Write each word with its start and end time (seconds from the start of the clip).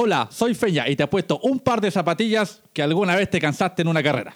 Hola, 0.00 0.28
soy 0.30 0.54
Feña 0.54 0.88
y 0.88 0.94
te 0.94 1.02
apuesto 1.02 1.40
un 1.42 1.58
par 1.58 1.80
de 1.80 1.90
zapatillas 1.90 2.62
que 2.72 2.82
alguna 2.82 3.16
vez 3.16 3.28
te 3.30 3.40
cansaste 3.40 3.82
en 3.82 3.88
una 3.88 4.00
carrera. 4.00 4.32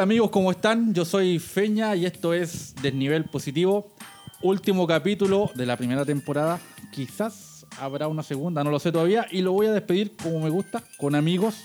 Hola 0.00 0.04
amigos, 0.04 0.30
¿cómo 0.30 0.50
están? 0.50 0.94
Yo 0.94 1.04
soy 1.04 1.38
Feña 1.38 1.94
y 1.94 2.06
esto 2.06 2.32
es 2.32 2.74
Desnivel 2.80 3.26
Positivo. 3.26 3.92
Último 4.40 4.86
capítulo 4.86 5.50
de 5.54 5.66
la 5.66 5.76
primera 5.76 6.06
temporada. 6.06 6.58
Quizás 6.90 7.66
habrá 7.78 8.08
una 8.08 8.22
segunda, 8.22 8.64
no 8.64 8.70
lo 8.70 8.78
sé 8.78 8.92
todavía. 8.92 9.26
Y 9.30 9.42
lo 9.42 9.52
voy 9.52 9.66
a 9.66 9.74
despedir 9.74 10.16
como 10.16 10.40
me 10.40 10.48
gusta, 10.48 10.82
con 10.96 11.14
amigos, 11.14 11.64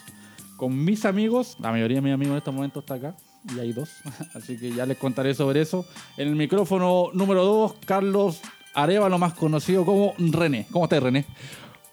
con 0.58 0.84
mis 0.84 1.06
amigos. 1.06 1.56
La 1.62 1.72
mayoría 1.72 1.96
de 1.96 2.02
mis 2.02 2.14
amigos 2.14 2.34
en 2.34 2.38
este 2.40 2.52
momento 2.52 2.82
está 2.82 2.96
acá. 2.96 3.16
Y 3.56 3.58
hay 3.58 3.72
dos. 3.72 3.90
Así 4.34 4.58
que 4.58 4.70
ya 4.70 4.86
les 4.86 4.98
contaré 4.98 5.34
sobre 5.34 5.62
eso. 5.62 5.86
En 6.18 6.28
el 6.28 6.36
micrófono 6.36 7.12
número 7.14 7.46
dos, 7.46 7.76
Carlos 7.86 8.42
Arevalo, 8.74 9.18
más 9.18 9.34
conocido 9.34 9.86
como 9.86 10.14
René. 10.18 10.68
¿Cómo 10.72 10.84
estás, 10.84 11.02
René? 11.02 11.26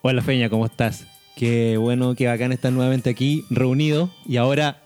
Hola 0.00 0.22
Feña, 0.22 0.50
¿cómo 0.50 0.66
estás? 0.66 1.06
Qué 1.36 1.76
bueno 1.76 2.16
que 2.16 2.26
bacán 2.26 2.50
estar 2.50 2.72
nuevamente 2.72 3.10
aquí 3.10 3.44
reunido 3.48 4.10
y 4.26 4.38
ahora 4.38 4.82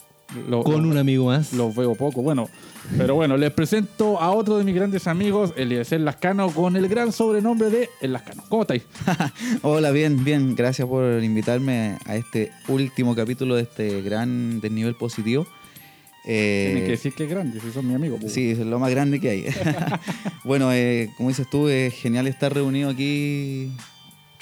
Lo- 0.49 0.63
con 0.63 0.85
un 0.87 0.97
amigo 0.99 1.27
más. 1.27 1.53
Los 1.53 1.75
veo 1.75 1.95
poco. 1.95 2.23
Bueno, 2.23 2.49
pero 2.97 3.15
bueno, 3.15 3.37
les 3.37 3.51
presento 3.53 4.21
a 4.21 4.31
otro 4.31 4.59
de 4.59 4.65
mis 4.65 4.75
grandes 4.75 5.07
amigos, 5.07 5.53
Eliezer 5.57 6.01
Lascano, 6.01 6.51
con 6.51 6.77
el 6.77 6.89
gran 6.89 7.13
sobrenombre 7.13 7.71
de 7.71 7.89
El 8.01 8.13
Lascano. 8.13 8.45
¿Cómo 8.49 8.63
estáis? 8.63 8.83
Hola, 9.63 9.91
bien, 9.91 10.23
bien. 10.25 10.55
Gracias 10.55 10.87
por 10.87 11.23
invitarme 11.23 11.99
a 12.07 12.17
este 12.17 12.53
último 12.69 13.15
capítulo 13.15 13.57
de 13.57 13.63
este 13.63 14.03
gran 14.03 14.61
desnivel 14.61 14.95
positivo. 14.95 15.47
Eh, 16.29 16.65
Tienes 16.73 16.85
que 16.85 16.91
decir 16.91 17.13
que 17.15 17.25
es 17.25 17.31
grande, 17.31 17.61
si 17.61 17.71
son 17.71 17.87
mi 17.87 17.95
amigo. 17.95 18.19
pues. 18.21 18.33
Sí, 18.33 18.51
es 18.51 18.59
lo 18.59 18.79
más 18.81 18.91
grande 18.91 19.21
que 19.21 19.31
hay. 19.31 19.47
bueno, 20.45 20.73
eh, 20.73 21.11
como 21.17 21.29
dices 21.29 21.49
tú, 21.51 21.69
es 21.69 21.95
genial 21.95 22.27
estar 22.27 22.53
reunido 22.53 22.91
aquí 22.91 23.71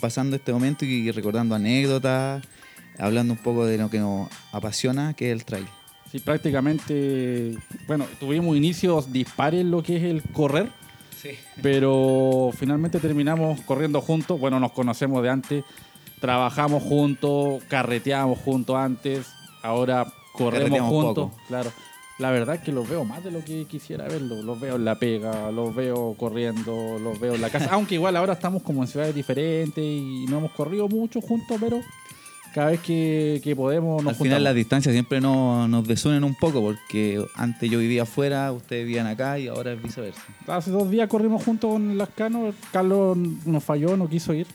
pasando 0.00 0.36
este 0.36 0.52
momento 0.52 0.84
y 0.84 1.10
recordando 1.10 1.54
anécdotas, 1.54 2.42
hablando 2.98 3.32
un 3.34 3.38
poco 3.38 3.64
de 3.66 3.78
lo 3.78 3.90
que 3.90 3.98
nos 3.98 4.28
apasiona, 4.52 5.14
que 5.14 5.26
es 5.30 5.32
el 5.32 5.44
trail. 5.44 5.66
Sí, 6.14 6.20
prácticamente, 6.20 7.58
bueno, 7.88 8.06
tuvimos 8.20 8.56
inicios 8.56 9.12
dispares 9.12 9.62
en 9.62 9.72
lo 9.72 9.82
que 9.82 9.96
es 9.96 10.04
el 10.04 10.22
correr, 10.32 10.70
Sí. 11.20 11.30
pero 11.60 12.50
finalmente 12.56 13.00
terminamos 13.00 13.60
corriendo 13.62 14.00
juntos. 14.00 14.38
Bueno, 14.38 14.60
nos 14.60 14.70
conocemos 14.70 15.24
de 15.24 15.30
antes, 15.30 15.64
trabajamos 16.20 16.84
juntos, 16.84 17.64
carreteamos 17.66 18.38
juntos 18.38 18.76
antes, 18.76 19.26
ahora 19.60 20.06
corremos 20.34 20.82
juntos. 20.82 21.30
poco. 21.30 21.40
Claro. 21.48 21.72
La 22.20 22.30
verdad 22.30 22.54
es 22.54 22.60
que 22.60 22.70
los 22.70 22.88
veo 22.88 23.04
más 23.04 23.24
de 23.24 23.32
lo 23.32 23.44
que 23.44 23.64
quisiera 23.64 24.04
verlos. 24.06 24.44
Los 24.44 24.60
veo 24.60 24.76
en 24.76 24.84
la 24.84 24.94
pega, 25.00 25.50
los 25.50 25.74
veo 25.74 26.14
corriendo, 26.16 26.96
los 27.02 27.18
veo 27.18 27.34
en 27.34 27.40
la 27.40 27.50
casa. 27.50 27.68
Aunque 27.72 27.96
igual 27.96 28.16
ahora 28.16 28.34
estamos 28.34 28.62
como 28.62 28.82
en 28.82 28.86
ciudades 28.86 29.16
diferentes 29.16 29.82
y 29.84 30.26
no 30.28 30.38
hemos 30.38 30.52
corrido 30.52 30.86
mucho 30.86 31.20
juntos, 31.20 31.56
pero 31.60 31.80
cada 32.54 32.70
vez 32.70 32.80
que, 32.80 33.40
que 33.42 33.56
podemos 33.56 34.02
nos 34.02 34.12
Al 34.12 34.16
final 34.16 34.44
las 34.44 34.54
distancias 34.54 34.92
siempre 34.92 35.20
nos, 35.20 35.68
nos 35.68 35.88
desunen 35.88 36.22
un 36.22 36.36
poco 36.36 36.62
porque 36.62 37.20
antes 37.34 37.68
yo 37.68 37.80
vivía 37.80 38.04
afuera, 38.04 38.52
ustedes 38.52 38.86
vivían 38.86 39.08
acá 39.08 39.40
y 39.40 39.48
ahora 39.48 39.72
es 39.72 39.82
viceversa. 39.82 40.22
Hace 40.46 40.70
dos 40.70 40.88
días 40.88 41.08
corrimos 41.08 41.42
juntos 41.42 41.72
con 41.72 41.98
Lascano. 41.98 42.54
Carlos 42.70 43.18
nos 43.18 43.64
falló, 43.64 43.96
no 43.96 44.08
quiso 44.08 44.32
ir. 44.32 44.46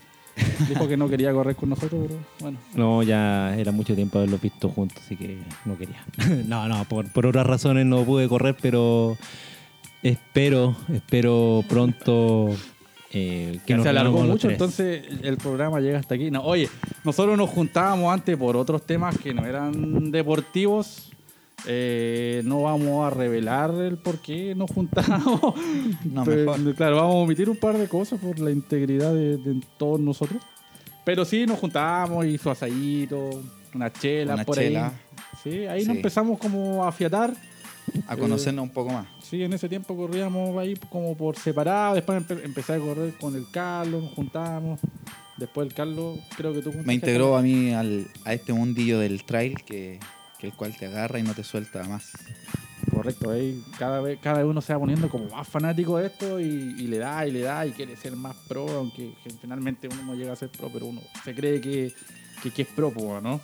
Dijo 0.70 0.88
que 0.88 0.96
no 0.96 1.10
quería 1.10 1.34
correr 1.34 1.58
con 1.58 1.68
nosotros, 1.68 2.06
pero 2.08 2.20
bueno. 2.40 2.58
No, 2.74 3.04
ya 3.04 3.54
era 3.58 3.74
mucho 3.74 3.94
tiempo 3.96 4.20
haberlos 4.20 4.40
visto 4.40 4.70
juntos, 4.70 5.04
así 5.06 5.18
que 5.18 5.38
no 5.66 5.78
quería. 5.78 6.02
no, 6.48 6.70
no, 6.70 6.86
por, 6.86 7.12
por 7.12 7.26
otras 7.26 7.46
razones 7.46 7.86
no 7.86 8.06
pude 8.06 8.30
correr, 8.30 8.56
pero 8.62 9.18
espero, 10.02 10.78
espero 10.94 11.66
pronto 11.68 12.56
eh, 13.12 13.60
que 13.66 13.82
se 13.82 13.90
alargó 13.90 14.22
mucho, 14.22 14.48
tres. 14.48 14.54
entonces 14.54 15.04
el 15.24 15.38
programa 15.38 15.80
llega 15.80 16.00
hasta 16.00 16.16
aquí. 16.16 16.30
No, 16.32 16.44
oye, 16.44 16.70
nosotros 17.04 17.38
nos 17.38 17.50
juntábamos 17.50 18.14
antes 18.14 18.38
por 18.38 18.56
otros 18.56 18.86
temas 18.86 19.18
que 19.18 19.34
no 19.34 19.46
eran 19.46 20.12
deportivos. 20.12 21.06
Eh, 21.66 22.42
no 22.46 22.62
vamos 22.64 23.06
a 23.06 23.10
revelar 23.14 23.72
el 23.76 23.98
por 23.98 24.20
qué 24.20 24.56
nos 24.56 24.72
juntamos. 24.72 25.40
No, 26.06 26.24
Pero, 26.24 26.56
mejor. 26.58 26.76
Claro, 26.76 26.96
vamos 26.98 27.16
a 27.16 27.18
omitir 27.20 27.50
un 27.50 27.58
par 27.58 27.78
de 27.78 27.88
cosas 27.88 28.20
por 28.20 28.40
la 28.40 28.50
integridad 28.52 29.14
de, 29.14 29.38
de 29.38 29.62
todos 29.78 30.00
nosotros. 30.00 30.42
Pero 31.04 31.26
sí, 31.26 31.46
nos 31.46 31.60
juntábamos 31.60 32.26
y 32.26 32.38
su 32.38 32.50
asadito, 32.50 33.30
una 33.74 33.92
chela 33.92 34.36
Una 34.36 34.46
por 34.46 34.56
chela. 34.56 34.88
ahí. 34.88 34.94
Sí, 35.44 35.66
ahí 35.66 35.82
Sí. 35.82 35.88
nos 35.88 35.98
empezamos 35.98 36.38
como 36.40 36.84
a 36.86 36.90
afiatar. 36.90 37.34
A 38.08 38.18
conocernos 38.18 38.64
un 38.64 38.70
poco 38.72 38.92
más. 38.92 39.08
Sí, 39.22 39.44
en 39.44 39.54
ese 39.54 39.70
tiempo 39.70 39.96
corríamos 39.96 40.58
ahí 40.58 40.76
como 40.90 41.16
por 41.16 41.38
separado. 41.38 41.96
Después 41.96 42.22
empe- 42.24 42.44
empecé 42.44 42.74
a 42.74 42.80
correr 42.80 43.14
con 43.20 43.36
el 43.36 43.50
Carlos, 43.52 44.04
nos 44.04 44.14
juntábamos. 44.14 44.80
Después 45.38 45.68
el 45.68 45.74
Carlos, 45.74 46.20
creo 46.36 46.54
que 46.54 46.62
tú 46.62 46.74
Me 46.84 46.94
integró 46.94 47.38
a 47.38 47.42
mí 47.42 47.72
al, 47.74 48.08
a 48.26 48.34
este 48.34 48.52
mundillo 48.52 49.00
del 49.00 49.24
trail 49.24 49.56
que, 49.64 50.00
que 50.38 50.48
el 50.48 50.54
cual 50.54 50.76
te 50.76 50.88
agarra 50.88 51.20
y 51.20 51.24
no 51.24 51.34
te 51.34 51.44
suelta 51.44 51.84
más. 51.84 52.12
Correcto, 52.92 53.30
ahí 53.30 53.64
cada 53.78 54.02
vez 54.02 54.20
cada 54.22 54.46
uno 54.46 54.62
se 54.62 54.74
va 54.74 54.80
poniendo 54.80 55.10
como 55.10 55.26
más 55.30 55.48
fanático 55.48 55.98
de 55.98 56.08
esto 56.08 56.40
y, 56.40 56.46
y 56.46 56.88
le 56.88 56.98
da 56.98 57.26
y 57.28 57.32
le 57.32 57.42
da 57.42 57.66
y 57.66 57.72
quiere 57.72 57.96
ser 57.96 58.16
más 58.16 58.36
pro, 58.48 58.68
aunque 58.70 59.14
que 59.24 59.30
finalmente 59.30 59.88
uno 59.88 60.04
no 60.04 60.16
llega 60.16 60.34
a 60.34 60.36
ser 60.36 60.50
pro, 60.50 60.70
pero 60.74 60.88
uno 60.88 61.02
se 61.24 61.36
cree 61.36 61.62
que, 61.62 61.94
que, 62.42 62.52
que 62.52 62.62
es 62.64 62.68
pro, 62.70 62.92
¿no? 63.22 63.40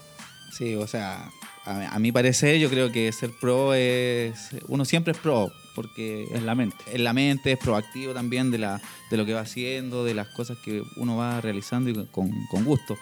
Sí, 0.52 0.74
o 0.74 0.86
sea, 0.86 1.30
a, 1.66 1.94
a 1.94 1.98
mi 1.98 2.12
parecer 2.12 2.58
yo 2.58 2.70
creo 2.70 2.90
que 2.90 3.10
ser 3.12 3.30
pro 3.38 3.74
es... 3.74 4.50
Uno 4.68 4.84
siempre 4.84 5.12
es 5.12 5.18
pro 5.18 5.50
porque 5.74 6.26
En 6.32 6.46
la 6.46 6.54
mente. 6.54 6.76
en 6.90 7.04
la 7.04 7.12
mente 7.12 7.52
es 7.52 7.58
proactivo 7.58 8.14
también 8.14 8.50
de, 8.50 8.56
la, 8.58 8.80
de 9.10 9.16
lo 9.18 9.26
que 9.26 9.34
va 9.34 9.40
haciendo, 9.40 10.04
de 10.04 10.14
las 10.14 10.28
cosas 10.28 10.56
que 10.64 10.82
uno 10.96 11.16
va 11.16 11.40
realizando 11.42 11.90
y 11.90 12.06
con, 12.06 12.30
con 12.50 12.64
gusto. 12.64 12.96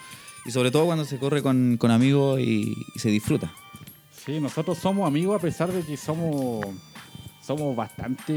Y 0.44 0.50
sobre 0.50 0.70
todo 0.72 0.84
cuando 0.86 1.04
se 1.04 1.19
corre 1.19 1.41
con, 1.41 1.76
con 1.78 1.91
amigos 1.92 2.41
y, 2.41 2.75
y 2.94 2.98
se 2.98 3.10
disfruta. 3.10 3.52
Sí, 4.26 4.41
nosotros 4.41 4.78
somos 4.78 5.06
amigos 5.06 5.36
a 5.36 5.38
pesar 5.41 5.70
de 5.72 5.82
que 5.82 5.96
somos 5.96 6.66
somos 7.44 7.77
bastante 7.77 8.32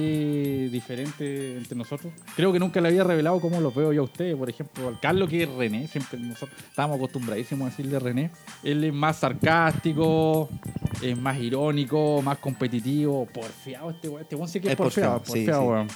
diferentes 0.69 1.57
entre 1.57 1.77
nosotros. 1.77 2.11
Creo 2.35 2.51
que 2.51 2.59
nunca 2.59 2.81
le 2.81 2.89
había 2.89 3.03
revelado 3.03 3.39
cómo 3.39 3.61
los 3.61 3.73
veo 3.73 3.93
yo 3.93 4.01
a 4.01 4.05
ustedes. 4.05 4.35
Por 4.35 4.49
ejemplo, 4.49 4.89
al 4.89 4.99
Carlos, 4.99 5.29
que 5.29 5.43
es 5.43 5.49
René, 5.49 5.87
siempre 5.87 6.19
nosotros 6.19 6.59
estábamos 6.67 6.97
acostumbradísimos 6.97 7.67
a 7.67 7.69
decirle 7.69 7.99
René. 7.99 8.31
Él 8.63 8.83
es 8.83 8.93
más 8.93 9.17
sarcástico, 9.17 10.49
es 11.01 11.17
más 11.17 11.37
irónico, 11.39 12.21
más 12.21 12.37
competitivo, 12.39 13.25
porfiado. 13.25 13.91
Este 13.91 14.09
weón, 14.09 14.21
este 14.23 14.35
weón 14.35 14.49
sí 14.49 14.59
que 14.59 14.67
es, 14.67 14.71
Es 14.73 14.77
porfiado, 14.77 15.19
porfiado, 15.19 15.35
sí, 15.35 15.45
porfiado, 15.45 15.61
sí. 15.61 15.67
weón. 15.67 15.87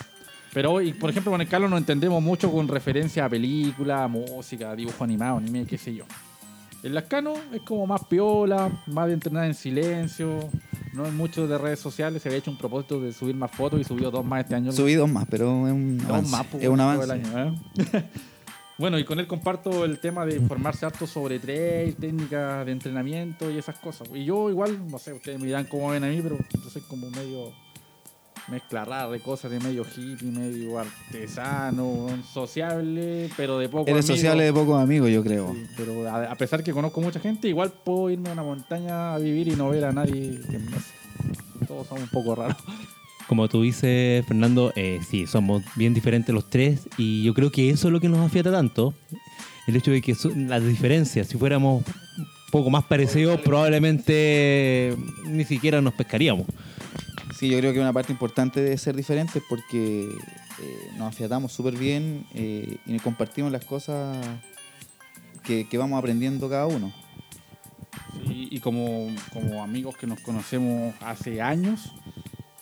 Pero 0.53 0.72
hoy, 0.72 0.93
por 0.93 1.09
ejemplo, 1.09 1.31
con 1.31 1.41
el 1.41 1.47
Carlos 1.47 1.69
nos 1.69 1.79
entendemos 1.79 2.22
mucho 2.22 2.51
con 2.51 2.67
referencia 2.67 3.25
a 3.25 3.29
película, 3.29 4.07
música, 4.07 4.75
dibujo 4.75 5.03
animado, 5.03 5.38
anime, 5.38 5.66
qué 5.66 5.78
sé 5.78 5.93
yo. 5.93 6.05
El 6.83 6.95
Lascano 6.95 7.33
es 7.53 7.61
como 7.61 7.85
más 7.85 8.05
piola, 8.05 8.69
más 8.88 9.07
de 9.07 9.13
entrenar 9.13 9.45
en 9.45 9.53
silencio, 9.53 10.49
no 10.94 11.06
es 11.06 11.13
mucho 11.13 11.47
de 11.47 11.57
redes 11.57 11.79
sociales. 11.79 12.22
Se 12.22 12.29
había 12.29 12.40
hecho 12.40 12.52
un 12.52 12.57
propósito 12.57 13.00
de 13.00 13.13
subir 13.13 13.35
más 13.35 13.52
fotos 13.52 13.79
y 13.79 13.84
subió 13.84 14.12
dos 14.12 14.25
más 14.25 14.41
este 14.44 14.56
año. 14.56 14.72
Subí 14.72 14.94
dos 14.96 15.09
más, 15.09 15.25
pero 15.29 15.68
es 15.68 15.74
un 15.74 15.97
Dos 15.97 16.07
avance. 16.09 16.31
más, 16.31 16.46
pues, 16.47 16.63
es 16.63 16.69
un 16.69 16.79
avance. 16.79 17.12
año, 17.12 17.40
¿eh? 17.40 18.03
bueno, 18.78 18.97
y 19.00 19.06
con 19.06 19.19
él 19.19 19.28
comparto 19.28 19.85
el 19.85 20.00
tema 20.00 20.25
de 20.25 20.35
informarse 20.38 20.85
harto 20.85 21.06
sobre 21.07 21.40
trail, 21.40 21.96
técnicas 21.96 22.66
de 22.66 22.72
entrenamiento 22.72 23.49
y 23.52 23.58
esas 23.58 23.78
cosas. 23.79 24.09
Y 24.14 24.26
yo 24.26 24.49
igual, 24.49 24.79
no 24.90 24.97
sé, 24.99 25.14
ustedes 25.14 25.40
me 25.40 25.46
dirán 25.47 25.66
cómo 25.66 25.90
ven 25.91 26.03
a 26.03 26.08
mí, 26.08 26.20
pero 26.22 26.38
yo 26.38 26.70
soy 26.70 26.82
como 26.84 27.09
medio 27.11 27.52
mezcla 28.51 28.85
rara 28.85 29.09
de 29.09 29.19
cosas, 29.19 29.49
de 29.49 29.59
medio 29.59 29.83
hippie, 29.83 30.29
medio 30.29 30.77
artesano, 30.77 32.07
sociable, 32.31 33.29
pero 33.37 33.57
de 33.57 33.69
poco 33.69 33.89
Eres 33.89 34.05
amigo. 34.05 34.15
sociable 34.17 34.43
de 34.43 34.53
pocos 34.53 34.79
amigos, 34.81 35.09
yo 35.09 35.23
creo. 35.23 35.53
Sí, 35.53 35.65
pero 35.77 36.07
a, 36.07 36.31
a 36.31 36.35
pesar 36.35 36.63
que 36.63 36.73
conozco 36.73 37.01
mucha 37.01 37.19
gente, 37.19 37.47
igual 37.47 37.71
puedo 37.83 38.09
irme 38.09 38.29
a 38.29 38.33
una 38.33 38.43
montaña 38.43 39.15
a 39.15 39.17
vivir 39.19 39.47
y 39.47 39.55
no 39.55 39.69
ver 39.69 39.85
a 39.85 39.91
nadie. 39.91 40.39
Todos 41.67 41.87
somos 41.87 42.03
un 42.03 42.09
poco 42.09 42.35
raros. 42.35 42.57
Como 43.27 43.47
tú 43.47 43.61
dices, 43.61 44.25
Fernando, 44.25 44.73
eh, 44.75 44.99
sí, 45.09 45.25
somos 45.25 45.63
bien 45.75 45.93
diferentes 45.93 46.35
los 46.35 46.49
tres 46.49 46.81
y 46.97 47.23
yo 47.23 47.33
creo 47.33 47.49
que 47.51 47.69
eso 47.69 47.87
es 47.87 47.93
lo 47.93 48.01
que 48.01 48.09
nos 48.09 48.19
afiata 48.19 48.51
tanto. 48.51 48.93
El 49.67 49.75
hecho 49.77 49.91
de 49.91 50.01
que 50.01 50.15
las 50.35 50.65
diferencias, 50.65 51.27
si 51.27 51.37
fuéramos 51.37 51.83
un 52.17 52.25
poco 52.51 52.69
más 52.69 52.83
parecidos, 52.83 53.39
probablemente 53.39 54.97
ni 55.27 55.45
siquiera 55.45 55.79
nos 55.81 55.93
pescaríamos. 55.93 56.45
Sí, 57.41 57.49
yo 57.49 57.58
creo 57.58 57.73
que 57.73 57.79
una 57.79 57.91
parte 57.91 58.11
importante 58.11 58.61
de 58.61 58.78
ser 58.78 58.96
diferente 58.96 59.40
es 59.40 59.46
porque 59.49 60.03
eh, 60.03 60.91
nos 60.96 61.08
afiatamos 61.08 61.52
súper 61.52 61.76
bien 61.76 62.23
eh, 62.35 62.78
y 62.85 62.99
compartimos 62.99 63.52
las 63.52 63.66
cosas 63.66 64.16
que, 65.43 65.67
que 65.67 65.76
vamos 65.79 65.97
aprendiendo 65.97 66.47
cada 66.47 66.67
uno. 66.67 66.93
Sí, 68.28 68.47
y 68.52 68.59
como, 68.59 69.08
como 69.34 69.64
amigos 69.64 69.97
que 69.97 70.05
nos 70.05 70.20
conocemos 70.20 70.93
hace 71.02 71.41
años, 71.41 71.91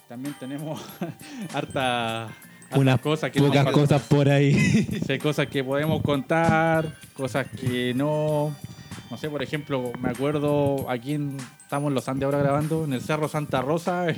también 0.08 0.34
tenemos 0.40 0.82
harta, 1.54 2.28
hartas 2.28 2.78
Unas 2.78 3.02
cosas 3.02 3.32
que 3.32 3.42
pocas 3.42 3.74
cosas 3.74 4.02
por 4.04 4.30
ahí. 4.30 4.54
Sí, 5.06 5.12
hay 5.12 5.20
cosas 5.20 5.48
que 5.48 5.62
podemos 5.62 6.02
contar, 6.02 6.96
cosas 7.16 7.48
que 7.50 7.94
no. 7.94 8.56
No 9.12 9.18
sé, 9.18 9.30
por 9.30 9.44
ejemplo, 9.44 9.92
me 10.00 10.10
acuerdo 10.10 10.90
aquí 10.90 11.16
en, 11.16 11.36
estamos 11.64 11.90
en 11.90 11.96
los 11.96 12.08
Andes 12.08 12.24
ahora 12.24 12.38
grabando, 12.38 12.86
en 12.86 12.94
el 12.94 13.02
Cerro 13.02 13.28
Santa 13.28 13.62
Rosa, 13.62 14.06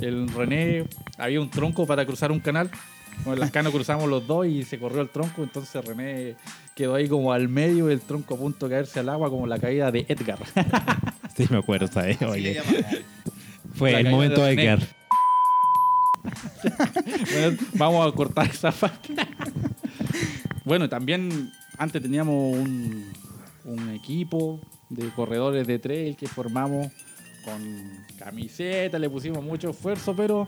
el 0.00 0.28
René, 0.28 0.84
había 1.16 1.40
un 1.40 1.50
tronco 1.50 1.86
para 1.86 2.04
cruzar 2.06 2.32
un 2.32 2.40
canal. 2.40 2.70
Con 3.24 3.32
el 3.34 3.40
Lascano 3.40 3.72
cruzamos 3.72 4.08
los 4.08 4.26
dos 4.26 4.46
y 4.46 4.62
se 4.62 4.78
corrió 4.78 5.00
el 5.00 5.08
tronco, 5.08 5.42
entonces 5.42 5.84
René 5.84 6.36
quedó 6.76 6.94
ahí 6.94 7.08
como 7.08 7.32
al 7.32 7.48
medio 7.48 7.86
del 7.86 8.00
tronco 8.00 8.34
a 8.34 8.38
punto 8.38 8.68
de 8.68 8.76
caerse 8.76 9.00
al 9.00 9.08
agua, 9.08 9.28
como 9.28 9.46
la 9.46 9.58
caída 9.58 9.90
de 9.90 10.06
Edgar. 10.08 10.38
Sí, 11.36 11.46
me 11.50 11.58
acuerdo, 11.58 11.86
¿sabes? 11.86 12.20
Oye, 12.22 12.60
fue 13.74 13.92
La 13.92 14.00
el 14.00 14.10
momento 14.10 14.42
de. 14.42 14.54
Edgar. 14.54 14.80
Bueno, 17.32 17.56
vamos 17.74 18.08
a 18.08 18.16
cortar 18.16 18.46
esa 18.50 18.72
parte. 18.72 19.14
bueno, 20.64 20.88
también 20.88 21.52
antes 21.78 22.02
teníamos 22.02 22.56
un, 22.56 23.12
un 23.64 23.90
equipo 23.90 24.58
de 24.88 25.10
corredores 25.10 25.66
de 25.66 25.78
trail 25.78 26.16
que 26.16 26.26
formamos 26.26 26.88
con 27.44 27.62
camiseta, 28.18 28.98
le 28.98 29.08
pusimos 29.08 29.42
mucho 29.42 29.70
esfuerzo, 29.70 30.14
pero 30.14 30.46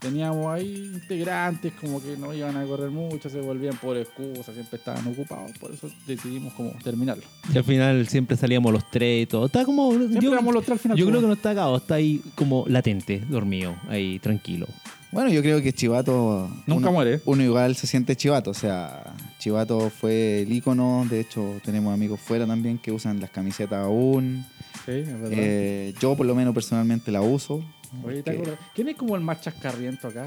teníamos 0.00 0.46
ahí 0.46 0.90
integrantes 0.94 1.72
como 1.74 2.02
que 2.02 2.16
no 2.16 2.32
iban 2.32 2.56
a 2.56 2.64
correr 2.64 2.90
mucho, 2.90 3.28
se 3.28 3.40
volvían 3.40 3.76
por 3.76 3.96
excusas, 3.96 4.54
siempre 4.54 4.78
estaban 4.78 5.06
ocupados, 5.06 5.52
por 5.58 5.72
eso 5.72 5.88
decidimos 6.06 6.54
como 6.54 6.70
terminarlo. 6.82 7.24
Y 7.52 7.58
al 7.58 7.64
final 7.64 8.08
siempre 8.08 8.36
salíamos 8.36 8.72
los 8.72 8.90
tres 8.90 9.24
y 9.24 9.26
todo. 9.26 9.46
Está 9.46 9.64
como. 9.64 9.92
Siempre 9.92 10.20
yo 10.20 10.40
los 10.40 10.64
tres 10.64 10.72
al 10.72 10.78
final. 10.78 10.98
yo 10.98 11.06
creo 11.06 11.20
que 11.20 11.26
no 11.26 11.32
está 11.34 11.50
acabado, 11.50 11.76
está 11.76 11.96
ahí 11.96 12.22
como 12.34 12.64
latente, 12.66 13.22
dormido, 13.28 13.76
ahí 13.88 14.18
tranquilo. 14.18 14.66
Bueno, 15.12 15.30
yo 15.30 15.42
creo 15.42 15.60
que 15.60 15.72
Chivato. 15.72 16.48
Nunca 16.66 16.88
uno, 16.88 16.92
muere. 16.92 17.20
Uno 17.24 17.42
igual 17.42 17.74
se 17.74 17.88
siente 17.88 18.14
Chivato. 18.14 18.50
O 18.50 18.54
sea, 18.54 19.02
Chivato 19.38 19.90
fue 19.90 20.42
el 20.42 20.52
ícono. 20.52 21.04
De 21.10 21.20
hecho, 21.20 21.60
tenemos 21.64 21.92
amigos 21.92 22.20
fuera 22.20 22.46
también 22.46 22.78
que 22.78 22.92
usan 22.92 23.20
las 23.20 23.30
camisetas 23.30 23.84
aún. 23.84 24.46
Sí, 24.86 24.92
es 24.92 25.06
verdad. 25.20 25.28
Eh, 25.32 25.94
yo, 26.00 26.16
por 26.16 26.26
lo 26.26 26.34
menos, 26.34 26.54
personalmente 26.54 27.10
la 27.10 27.20
uso. 27.20 27.62
Oye, 28.04 28.22
¿te 28.22 28.30
que- 28.32 28.38
acuerdas? 28.38 28.58
¿Quién 28.74 28.88
es 28.88 28.96
como 28.96 29.16
el 29.16 29.22
más 29.22 29.40
chascarriento 29.40 30.08
acá? 30.08 30.26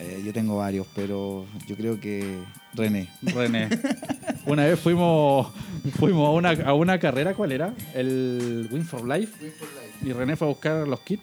eh, 0.00 0.22
yo 0.24 0.32
tengo 0.32 0.56
varios, 0.56 0.86
pero 0.94 1.44
yo 1.66 1.76
creo 1.76 2.00
que 2.00 2.38
René. 2.74 3.08
René. 3.22 3.68
Una 4.46 4.64
vez 4.64 4.80
fuimos 4.80 5.52
fuimos 5.98 6.26
a 6.28 6.30
una, 6.30 6.50
a 6.50 6.72
una 6.74 6.98
carrera, 6.98 7.34
¿cuál 7.34 7.52
era? 7.52 7.74
El 7.94 8.68
Win 8.72 8.84
for 8.84 9.06
Life. 9.06 9.52
Y 10.02 10.12
René 10.12 10.34
fue 10.36 10.48
a 10.48 10.50
buscar 10.50 10.88
los 10.88 11.00
kits 11.00 11.22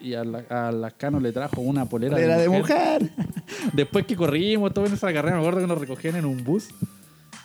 y 0.00 0.14
a, 0.14 0.24
la, 0.24 0.40
a 0.50 0.70
Lascano 0.72 1.20
le 1.20 1.32
trajo 1.32 1.60
una 1.62 1.86
polera, 1.88 2.20
Era 2.20 2.36
de 2.36 2.48
mujer. 2.48 3.00
mujer. 3.02 3.10
Después 3.72 4.04
que 4.04 4.14
corrimos 4.14 4.74
todo 4.74 4.84
en 4.86 4.92
esa 4.92 5.12
carrera, 5.12 5.36
me 5.36 5.40
acuerdo 5.40 5.60
que 5.60 5.66
nos 5.66 5.78
recogían 5.78 6.16
en 6.16 6.24
un 6.26 6.44
bus. 6.44 6.68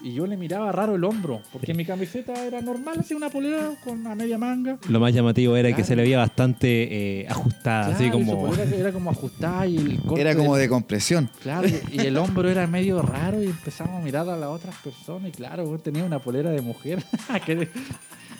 Y 0.01 0.13
yo 0.13 0.27
le 0.27 0.37
miraba 0.37 0.71
raro 0.71 0.95
el 0.95 1.03
hombro, 1.03 1.41
porque 1.51 1.73
mi 1.73 1.83
camiseta 1.83 2.45
era 2.45 2.61
normal, 2.61 2.97
así 2.99 3.15
una 3.15 3.29
polera 3.29 3.71
con 3.83 3.99
una 4.01 4.13
media 4.13 4.37
manga. 4.37 4.77
Lo 4.89 4.99
más 4.99 5.11
llamativo 5.13 5.55
era 5.57 5.69
que 5.69 5.75
Claro. 5.75 5.87
se 5.87 5.95
le 5.95 6.01
veía 6.03 6.19
bastante 6.19 7.21
eh, 7.21 7.27
ajustada, 7.27 7.95
así 7.95 8.03
Claro, 8.09 8.19
su 8.19 8.25
como. 8.25 8.53
era 8.55 8.91
como 8.91 9.09
ajustada 9.09 9.65
y 9.65 9.77
el 9.77 9.99
corte 10.01 10.21
Era 10.21 10.35
como 10.35 10.55
del- 10.55 10.65
de 10.65 10.69
compresión. 10.69 11.29
Claro, 11.41 11.67
y- 11.67 11.99
el 11.99 12.15
hombro 12.17 12.47
era 12.47 12.67
medio 12.67 13.01
raro 13.01 13.41
y 13.41 13.47
empezamos 13.47 13.99
a 13.99 14.05
mirar 14.05 14.29
a 14.29 14.37
las 14.37 14.49
otras 14.49 14.75
personas 14.83 15.29
y 15.29 15.31
claro, 15.31 15.79
tenía 15.79 16.03
una 16.03 16.19
polera 16.19 16.51
de 16.51 16.61
mujer. 16.61 17.03
Quería- 17.45 17.67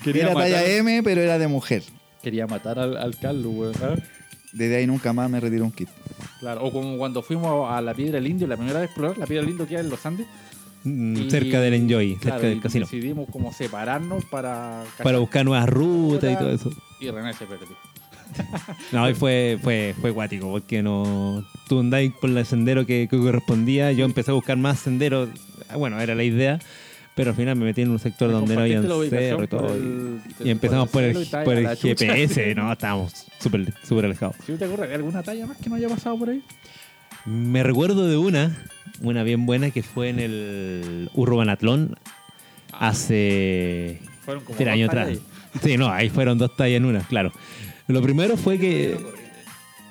quería, 0.04 0.24
Era 0.26 0.34
matar, 0.36 0.52
talla 0.52 0.66
M, 0.78 1.02
pero 1.04 1.22
era 1.22 1.40
de 1.40 1.48
mujer. 1.48 1.82
quería 2.22 2.46
matar 2.46 2.78
al, 2.78 2.98
al 2.98 3.18
Carlos, 3.18 3.52
güey. 3.54 3.72
¿ah? 3.82 3.96
Desde 4.54 4.76
ahí 4.78 4.86
nunca 4.86 5.12
más 5.12 5.28
me 5.30 5.40
retiró 5.40 5.66
un 5.66 5.72
kit. 5.72 5.90
Claro, 6.40 6.64
o 6.66 6.72
como 6.72 6.98
cuando 7.00 7.24
fuimos 7.24 7.72
a 7.72 7.82
la 7.82 7.96
Piedra 7.96 8.14
del 8.20 8.28
Indio, 8.28 8.46
la 8.48 8.56
primera 8.58 8.80
vez 8.80 8.90
a 8.90 8.92
explorar, 8.92 9.18
la 9.18 9.26
Piedra 9.26 9.42
del 9.42 9.52
Indio 9.52 9.68
que 9.68 9.76
hay 9.78 9.84
en 9.84 9.90
los 9.90 10.06
Andes. 10.06 10.28
Mm, 10.88 11.18
y- 11.28 11.30
cerca 11.32 11.62
del 11.62 11.74
Enjoy, 11.74 12.16
claro, 12.16 12.36
cerca 12.38 12.48
del 12.50 12.62
casino. 12.62 12.86
Decidimos 12.86 13.28
como 13.30 13.52
separarnos 13.54 14.26
para... 14.26 14.84
Para 15.04 15.18
buscar 15.20 15.46
nuevas 15.46 15.68
rutas 15.70 16.32
y 16.34 16.36
todo 16.36 16.52
eso. 16.52 16.72
Y 17.00 17.10
René 17.10 17.34
se 17.34 17.46
perdió. 17.46 17.68
No, 18.92 19.10
y 19.10 19.14
fue, 19.14 19.58
fue, 19.62 19.96
fue 20.00 20.14
cuático, 20.14 20.50
porque 20.52 20.84
no. 20.84 21.46
Tú 21.70 21.80
andáis 21.80 22.12
por 22.20 22.30
el 22.30 22.46
sendero 22.46 22.86
que, 22.86 23.08
que 23.10 23.18
correspondía. 23.18 23.92
Yo 23.94 24.04
empecé 24.06 24.32
a 24.32 24.34
buscar 24.34 24.58
más 24.58 24.80
senderos. 24.80 25.30
Bueno, 25.76 26.00
era 26.02 26.14
la 26.16 26.24
idea. 26.24 26.60
Pero 27.16 27.32
al 27.32 27.36
final 27.36 27.56
me 27.56 27.66
metí 27.66 27.82
en 27.82 27.90
un 27.90 27.98
sector 28.00 28.32
donde 28.32 28.54
no 28.56 28.62
había 28.62 28.82
cerro 28.82 29.44
y 29.44 29.48
todo. 29.48 29.62
por 29.68 29.72
el- 29.72 30.20
y 30.44 30.50
empezamos 30.52 30.90
por 30.90 31.04
el, 31.04 31.18
y 31.18 31.22
está 31.24 31.44
por 31.44 31.56
el 31.56 31.64
la 31.64 31.76
chucha. 31.76 32.06
GPS. 32.06 32.54
No, 32.54 32.72
estábamos 32.72 33.14
súper 33.40 33.74
súper 33.84 34.06
alejados. 34.06 34.36
¿Sí 34.46 34.54
te 34.54 34.66
acuerdas 34.66 34.90
de 34.90 34.96
alguna 34.96 35.24
talla 35.24 35.48
más 35.48 35.58
que 35.58 35.70
no 35.70 35.76
haya 35.78 35.90
pasado 35.90 36.18
por 36.20 36.30
ahí? 36.30 36.44
Me 37.28 37.62
recuerdo 37.62 38.08
de 38.08 38.16
una, 38.16 38.56
una 39.02 39.22
bien 39.24 39.46
buena 39.46 39.70
que 39.70 39.84
fue 39.84 40.08
en 40.08 40.20
el 40.22 41.10
Urbanatlón 41.14 41.98
hace 42.72 44.00
Fueron 44.24 44.46
como 44.46 44.56
tres 44.56 44.68
dos 44.68 44.74
años 44.74 44.90
atrás. 44.90 45.20
Sí, 45.62 45.76
no, 45.76 45.90
ahí 45.90 46.10
fueron 46.10 46.38
dos 46.38 46.56
tallas 46.56 46.78
en 46.78 46.86
una, 46.86 47.02
claro. 47.02 47.34
Lo 47.88 48.02
primero 48.02 48.38
fue 48.38 48.58
que. 48.58 48.94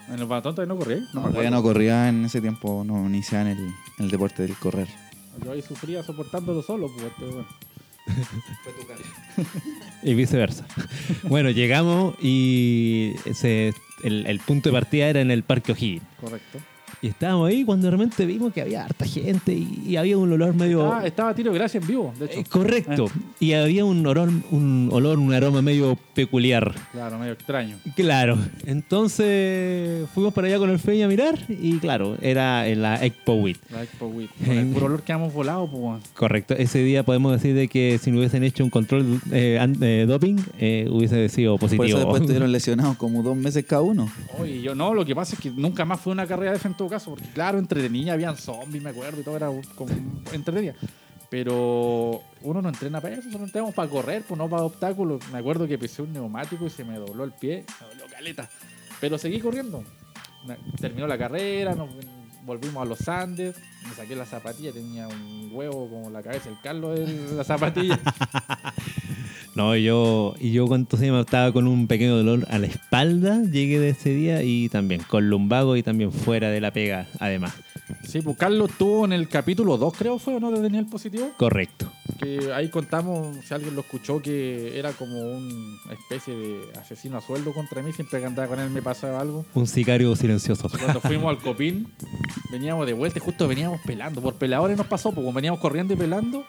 ¿En 0.09 0.19
el 0.19 0.27
maratón 0.27 0.55
todavía 0.55 0.75
no 0.75 0.79
corrí? 0.79 1.00
No, 1.12 1.29
todavía 1.29 1.50
no 1.50 1.62
corría 1.62 2.09
en 2.09 2.25
ese 2.25 2.41
tiempo, 2.41 2.85
no 2.87 3.06
iniciaba 3.06 3.50
en 3.50 3.59
el, 3.59 3.67
en 3.99 4.05
el 4.06 4.11
deporte 4.11 4.43
del 4.43 4.55
correr. 4.55 4.88
Yo 5.44 5.53
ahí 5.53 5.61
sufría 5.61 6.03
soportándolo 6.03 6.62
solo, 6.62 6.91
pues, 6.91 7.06
este, 7.06 7.25
bueno. 7.27 7.47
y 10.03 10.15
viceversa. 10.15 10.67
Bueno, 11.25 11.50
llegamos 11.50 12.15
y 12.23 13.15
ese, 13.27 13.75
el, 14.05 14.27
el 14.27 14.41
punto 14.41 14.71
de 14.71 14.73
partida 14.73 15.09
era 15.09 15.21
en 15.21 15.31
el 15.31 15.43
Parque 15.43 15.73
O'Higgins. 15.73 16.03
Correcto. 16.19 16.61
Y 17.03 17.09
estábamos 17.09 17.49
ahí 17.49 17.65
cuando 17.65 17.87
de 17.87 17.91
repente 17.91 18.25
vimos 18.27 18.53
que 18.53 18.62
había 18.62 18.85
harta 18.85 19.05
gente 19.06 19.53
y, 19.53 19.83
y 19.87 19.97
había 19.97 20.17
un 20.17 20.33
olor 20.33 20.55
medio... 20.55 20.93
Ah, 20.93 21.06
estaba 21.06 21.35
Tiro 21.35 21.53
Gracia 21.53 21.81
en 21.81 21.87
vivo, 21.87 22.12
de 22.19 22.27
hecho. 22.27 22.41
Eh, 22.41 22.44
correcto. 22.49 23.06
Y 23.38 23.53
había 23.53 23.85
un 23.85 24.05
olor, 24.06 24.31
un 24.50 24.88
olor, 24.93 25.19
un 25.19 25.33
aroma 25.33 25.62
medio 25.62 25.99
peculiar. 26.15 26.75
Claro, 26.93 27.19
medio 27.19 27.33
extraño. 27.35 27.77
Claro. 27.94 28.38
Entonces 28.65 30.09
fuimos 30.15 30.33
para 30.33 30.49
allá 30.49 30.59
con 30.59 30.71
el 30.71 30.79
Feña 30.79 31.06
a 31.06 31.09
mirar 31.09 31.38
y 31.49 31.79
claro, 31.79 32.17
era 32.21 32.67
en 32.67 32.83
la 32.83 33.05
Expo 33.05 33.35
WIT. 33.35 33.59
La 33.71 33.83
Expo 33.83 34.06
Wit. 34.06 34.31
Con 34.44 34.56
el 34.56 34.67
puro 34.73 34.87
olor 34.87 35.03
que 35.03 35.12
hemos 35.12 35.33
volado, 35.33 35.69
pues. 35.69 36.03
Correcto. 36.15 36.55
Ese 36.55 36.79
día 36.83 37.03
podemos 37.03 37.33
decir 37.33 37.55
de 37.55 37.69
que 37.69 37.99
si 38.03 38.11
no 38.11 38.19
hubiesen 38.19 38.43
hecho 38.43 38.65
un 38.65 38.71
control 38.71 39.21
eh, 39.31 39.59
eh, 39.81 40.05
doping, 40.09 40.37
eh, 40.59 40.88
hubiese 40.90 41.28
sido 41.28 41.59
Por 41.59 41.69
eso 41.69 41.76
positivo. 41.76 41.99
después 41.99 42.21
estuvieron 42.23 42.52
lesionados 42.52 42.97
como 42.97 43.23
dos 43.23 43.37
meses 43.37 43.64
cada 43.66 43.83
uno. 43.83 44.11
Oye, 44.38 44.61
yo 44.61 44.75
no, 44.75 44.95
lo 44.95 45.05
que 45.05 45.14
pasa 45.14 45.35
es 45.35 45.40
que 45.40 45.50
nunca 45.50 45.85
más 45.85 46.00
fue 46.00 46.12
una 46.12 46.26
carrera 46.26 46.52
de 46.52 46.59
todo 46.76 46.88
caso, 46.88 47.11
porque 47.11 47.28
claro, 47.30 47.59
entretenida, 47.59 48.12
habían 48.12 48.37
zombies, 48.37 48.83
me 48.83 48.90
acuerdo, 48.90 49.21
y 49.21 49.25
todo 49.25 49.37
era 49.37 49.50
como 49.75 49.92
entretenida. 50.33 50.75
Pero 51.28 52.23
uno 52.42 52.62
no 52.62 52.68
entrena 52.68 53.00
para 53.00 53.16
eso, 53.16 53.30
solo 53.30 53.45
entrenamos 53.45 53.75
para 53.75 53.88
correr, 53.88 54.23
pues 54.26 54.38
no 54.38 54.49
para 54.49 54.62
obstáculos. 54.62 55.21
Me 55.33 55.38
acuerdo 55.38 55.66
que 55.66 55.78
pisé 55.78 56.02
un 56.02 56.12
neumático 56.12 56.66
y 56.66 56.71
se 56.71 56.85
me 56.85 56.99
dobló 56.99 57.25
el 57.25 57.33
pie, 57.33 57.64
me 57.80 57.88
dolió 57.88 58.06
caleta. 58.06 58.49
Pero 59.00 59.18
seguí 59.18 59.40
corriendo. 59.40 59.83
Terminó 60.80 61.06
la 61.09 61.18
carrera, 61.18 61.75
nos 61.75 61.90
volvimos 62.45 62.80
a 62.80 62.85
los 62.85 63.09
Andes, 63.09 63.56
me 63.88 63.95
saqué 63.95 64.14
la 64.14 64.25
zapatilla, 64.25 64.73
tenía 64.73 65.09
un 65.09 65.50
huevo 65.52 65.90
como 65.90 66.11
la 66.11 66.23
cabeza 66.23 66.49
del 66.49 66.61
Carlos 66.61 66.97
de 66.99 67.35
la 67.35 67.45
zapatilla. 67.45 67.99
No, 69.56 69.75
yo, 69.75 70.34
y 70.38 70.52
yo 70.52 70.66
cuánto 70.66 70.98
se 70.98 71.06
llama, 71.06 71.22
estaba 71.22 71.50
con 71.50 71.66
un 71.66 71.86
pequeño 71.86 72.14
dolor 72.14 72.46
a 72.50 72.58
la 72.58 72.66
espalda, 72.66 73.42
llegué 73.42 73.80
de 73.80 73.88
ese 73.88 74.10
día 74.10 74.42
y 74.42 74.68
también 74.68 75.00
con 75.08 75.30
lumbago 75.30 75.76
y 75.76 75.82
también 75.82 76.12
fuera 76.12 76.50
de 76.50 76.60
la 76.60 76.72
pega, 76.72 77.06
además. 77.20 77.54
Sí, 78.06 78.20
pues 78.20 78.36
Carlos 78.36 78.70
tuvo 78.76 79.06
en 79.06 79.14
el 79.14 79.30
capítulo 79.30 79.78
2, 79.78 79.94
creo 79.96 80.18
fue, 80.18 80.34
¿o 80.34 80.40
no? 80.40 80.50
De 80.50 80.60
Daniel 80.60 80.84
Positivo. 80.84 81.30
Correcto. 81.38 81.90
Que 82.20 82.52
ahí 82.52 82.68
contamos, 82.68 83.34
si 83.46 83.54
alguien 83.54 83.75
lo 83.75 83.80
escuchó, 83.80 84.20
que 84.20 84.78
era 84.78 84.92
como 84.92 85.20
una 85.20 85.92
especie 85.92 86.34
de 86.34 86.78
asesino 86.78 87.16
a 87.16 87.22
sueldo 87.22 87.54
contra 87.54 87.82
mí. 87.82 87.92
Siempre 87.92 88.20
que 88.20 88.26
andaba 88.26 88.48
con 88.48 88.60
él 88.60 88.68
me 88.68 88.82
pasaba 88.82 89.20
algo. 89.20 89.46
Un 89.54 89.66
sicario 89.66 90.14
silencioso. 90.16 90.68
Cuando 90.68 91.00
fuimos 91.00 91.30
al 91.30 91.38
Copín, 91.38 91.88
veníamos 92.50 92.86
de 92.86 92.92
vuelta 92.92 93.18
y 93.18 93.22
justo 93.22 93.48
veníamos 93.48 93.80
pelando. 93.86 94.20
Por 94.20 94.34
peladores 94.34 94.76
nos 94.76 94.86
pasó, 94.86 95.12
porque 95.12 95.32
veníamos 95.32 95.60
corriendo 95.60 95.94
y 95.94 95.96
pelando. 95.96 96.44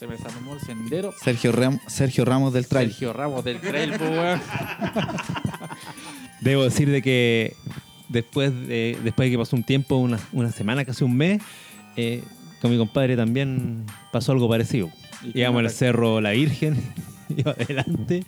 Se 0.00 0.06
me 0.06 0.16
desarmó 0.16 0.54
el 0.54 0.60
sendero. 0.62 1.12
Sergio, 1.22 1.52
Ram- 1.52 1.78
Sergio 1.86 2.24
Ramos 2.24 2.54
del 2.54 2.66
trail. 2.66 2.88
Sergio 2.88 3.12
Ramos 3.12 3.44
del 3.44 3.60
trail, 3.60 3.92
pues, 3.98 4.10
weón. 4.10 4.40
Debo 6.40 6.64
decir 6.64 6.88
de 6.90 7.02
que 7.02 7.54
después 8.08 8.50
de, 8.66 8.98
después 9.04 9.26
de 9.26 9.30
que 9.32 9.36
pasó 9.38 9.56
un 9.56 9.62
tiempo, 9.62 9.96
una, 9.96 10.18
una 10.32 10.50
semana, 10.52 10.86
casi 10.86 11.04
un 11.04 11.14
mes, 11.18 11.42
eh, 11.96 12.24
con 12.62 12.70
mi 12.70 12.78
compadre 12.78 13.14
también 13.14 13.84
pasó 14.10 14.32
algo 14.32 14.48
parecido. 14.48 14.90
¿Y 15.22 15.32
qué 15.32 15.38
Llegamos 15.40 15.60
al 15.60 15.70
cerro 15.70 16.22
La 16.22 16.30
Virgen 16.30 16.82
iba 17.36 17.52
adelante 17.52 18.24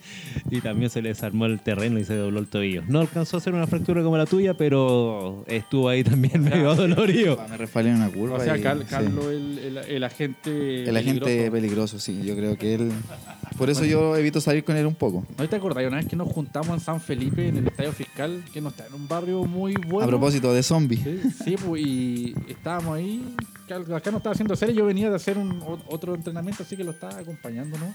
y 0.50 0.60
también 0.60 0.90
se 0.90 1.02
le 1.02 1.10
desarmó 1.10 1.46
el 1.46 1.60
terreno 1.60 1.98
y 1.98 2.04
se 2.04 2.16
dobló 2.16 2.40
el 2.40 2.46
tobillo. 2.48 2.82
No 2.88 3.00
alcanzó 3.00 3.36
a 3.36 3.40
hacer 3.40 3.54
una 3.54 3.66
fractura 3.66 4.02
como 4.02 4.16
la 4.16 4.26
tuya, 4.26 4.54
pero 4.54 5.44
estuvo 5.48 5.88
ahí 5.88 6.02
también 6.04 6.42
medio 6.42 6.74
dolorido. 6.74 7.38
Me 7.48 7.56
resbalé 7.56 7.90
en 7.90 7.96
una 7.96 8.08
curva. 8.10 8.36
O 8.36 8.40
sea, 8.40 8.54
y- 8.56 8.58
sí. 8.58 8.62
Carlos, 8.88 9.26
el, 9.26 9.58
el, 9.58 9.78
el 9.78 10.04
agente. 10.04 10.84
El 10.88 10.96
agente 10.96 11.24
peligroso. 11.24 11.52
peligroso, 11.52 11.98
sí. 12.00 12.20
Yo 12.24 12.36
creo 12.36 12.56
que 12.56 12.74
él. 12.74 12.92
Por 13.58 13.70
eso 13.70 13.84
yo 13.84 14.16
evito 14.16 14.40
salir 14.40 14.64
con 14.64 14.76
él 14.76 14.86
un 14.86 14.94
poco. 14.94 15.24
¿No 15.38 15.48
te 15.48 15.56
acordás 15.56 15.84
una 15.86 15.96
vez 15.98 16.06
que 16.06 16.16
nos 16.16 16.28
juntamos 16.32 16.70
en 16.70 16.80
San 16.80 17.00
Felipe, 17.00 17.48
en 17.48 17.58
el 17.58 17.66
estadio 17.66 17.92
fiscal, 17.92 18.42
que 18.52 18.60
no 18.60 18.70
está 18.70 18.86
en 18.86 18.94
un 18.94 19.06
barrio 19.08 19.44
muy 19.44 19.74
bueno? 19.86 20.04
A 20.04 20.08
propósito 20.08 20.52
de 20.54 20.62
zombies. 20.62 21.00
Sí, 21.02 21.20
sí, 21.44 21.56
pues, 21.64 21.82
y 21.84 22.34
estábamos 22.48 22.96
ahí. 22.96 23.22
Acá 23.94 24.10
no 24.10 24.18
estaba 24.18 24.32
haciendo 24.32 24.54
serie, 24.56 24.74
yo 24.74 24.84
venía 24.84 25.08
de 25.08 25.16
hacer 25.16 25.38
un, 25.38 25.62
otro 25.88 26.14
entrenamiento, 26.14 26.62
así 26.62 26.76
que 26.76 26.84
lo 26.84 26.90
estaba 26.90 27.18
acompañando, 27.18 27.78
¿no? 27.78 27.94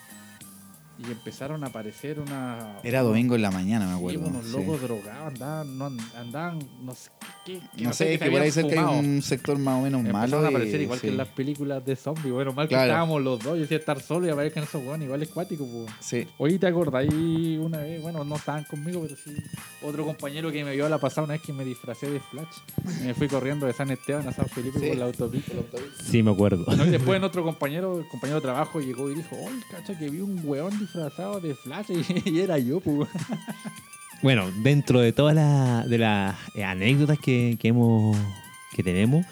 Y 1.00 1.12
empezaron 1.12 1.64
a 1.64 1.68
aparecer 1.68 2.20
una. 2.20 2.78
Era 2.84 3.02
domingo 3.04 3.36
en 3.36 3.44
la 3.44 3.52
mañana, 3.52 3.86
me 3.86 3.92
Sí, 3.94 3.98
acuerdo. 3.98 4.28
unos 4.28 4.46
sí. 4.46 4.52
locos 4.52 4.82
drogados, 4.82 5.28
andaban, 5.34 5.78
no, 5.78 5.86
andaban, 6.18 6.60
no 6.82 6.96
sé 6.96 7.10
qué. 7.46 7.62
qué- 7.78 7.84
No 7.84 7.94
sé, 7.94 8.06
qué 8.06 8.14
es 8.16 8.20
que 8.22 8.32
por 8.32 8.42
ahí 8.42 8.52
cerca 8.52 8.90
hay 8.90 9.00
un 9.00 9.22
sector 9.22 9.60
más 9.60 9.80
o 9.80 9.84
menos 9.84 10.00
Empezaron 10.02 10.30
malo. 10.32 10.46
a 10.46 10.50
aparecer 10.50 10.80
y- 10.80 10.84
igual 10.86 11.00
que 11.00 11.08
sí. 11.08 11.12
en 11.12 11.18
las 11.18 11.28
películas 11.28 11.86
de 11.86 11.96
zombies. 11.96 12.34
Bueno, 12.34 12.52
mal 12.54 12.68
que 12.68 12.74
estábamos 12.76 13.22
los 13.22 13.38
dos. 13.40 13.54
Yo 13.56 13.62
decía 13.62 13.78
estar 13.78 14.02
solo 14.02 14.26
y 14.26 14.30
aparezcan 14.32 14.64
esos 14.64 14.84
weones, 14.84 15.06
igual 15.06 15.22
es 15.22 15.30
cuático, 15.30 15.66
pues. 15.68 15.86
Sí. 16.00 16.28
Oye, 16.40 16.58
¿te 16.58 16.66
acordáis 16.68 17.12
una 17.60 17.78
vez? 17.78 18.02
Bueno, 18.02 18.24
no 18.24 18.36
estaban 18.36 18.64
conmigo, 18.64 19.02
pero 19.04 19.16
sí. 19.16 19.36
Otro 19.84 20.04
compañero 20.04 20.52
que 20.52 20.66
me 20.66 20.74
vio 20.74 20.88
a 20.88 20.90
la 20.90 20.98
pasada 20.98 21.26
una 21.26 21.34
vez 21.36 21.44
que 21.44 21.54
me 21.54 21.64
disfracé 21.64 22.10
de 22.10 22.20
Flash. 22.20 22.58
Me 23.04 23.14
fui 23.14 23.28
corriendo 23.28 23.68
de 23.68 23.74
San 23.74 23.92
Esteban 23.92 24.28
a 24.28 24.32
San 24.34 24.48
Felipe 24.48 24.80
Sí. 24.80 24.88
por 24.88 24.98
la 24.98 25.06
autopista. 25.06 25.54
Sí, 26.04 26.24
me 26.24 26.32
acuerdo. 26.32 26.66
Y 26.74 26.90
después 26.90 27.18
en 27.18 27.24
otro 27.24 27.44
compañero, 27.44 28.00
el 28.00 28.08
compañero 28.08 28.38
de 28.38 28.42
trabajo, 28.42 28.80
llegó 28.82 29.12
y 29.12 29.16
dijo, 29.16 29.36
oye, 29.36 29.62
cacha, 29.70 29.98
que 29.98 30.10
vi 30.10 30.20
un 30.22 30.42
weón 30.44 30.87
disfrazado 30.88 31.40
de 31.40 31.54
Flash 31.54 31.88
y, 31.90 32.30
y 32.30 32.40
era 32.40 32.58
yo, 32.58 32.80
pues. 32.80 33.10
Bueno, 34.24 34.50
dentro 34.64 35.00
de 35.00 35.14
todas 35.14 35.36
las 35.36 35.88
de 35.88 36.00
las 36.00 36.36
eh, 36.56 36.64
anécdotas 36.64 37.20
que, 37.20 37.56
que 37.60 37.68
hemos 37.68 38.18
que 38.76 38.82
tenemos, 38.82 39.28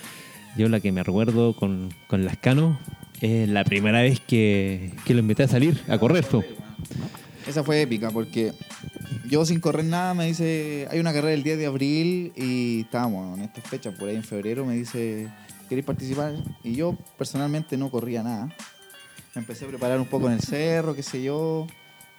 yo 0.56 0.70
la 0.70 0.80
que 0.80 0.92
me 0.92 1.02
recuerdo 1.02 1.56
con, 1.56 1.92
con 2.06 2.24
Lascano 2.24 2.78
es 3.20 3.50
la 3.50 3.64
primera 3.64 4.04
vez 4.04 4.20
que, 4.20 4.94
que 5.04 5.16
lo 5.16 5.22
invité 5.22 5.42
a 5.42 5.48
salir 5.48 5.82
a 5.88 5.98
correr. 5.98 6.24
fue. 6.24 6.48
Esa 7.48 7.64
fue 7.64 7.82
épica 7.82 8.12
porque 8.12 8.54
yo 9.28 9.44
sin 9.44 9.60
correr 9.60 9.86
nada 9.86 10.14
me 10.14 10.28
dice, 10.28 10.88
hay 10.92 11.00
una 11.00 11.14
carrera 11.14 11.34
el 11.34 11.42
10 11.42 11.58
de 11.58 11.66
abril 11.66 12.32
y 12.36 12.82
estábamos 12.82 13.40
en 13.40 13.46
estas 13.46 13.64
fechas, 13.64 13.96
por 13.98 14.08
ahí 14.08 14.16
en 14.16 14.24
febrero, 14.24 14.66
me 14.66 14.76
dice, 14.76 15.28
¿queréis 15.68 15.86
participar? 15.86 16.36
Y 16.64 16.76
yo 16.76 16.96
personalmente 17.18 17.76
no 17.76 17.90
corría 17.90 18.22
nada. 18.22 18.56
Empecé 19.36 19.66
a 19.66 19.68
preparar 19.68 20.00
un 20.00 20.06
poco 20.06 20.28
en 20.28 20.34
el 20.34 20.42
cerro, 20.42 20.96
qué 20.96 21.04
sé 21.04 21.22
yo. 21.22 21.68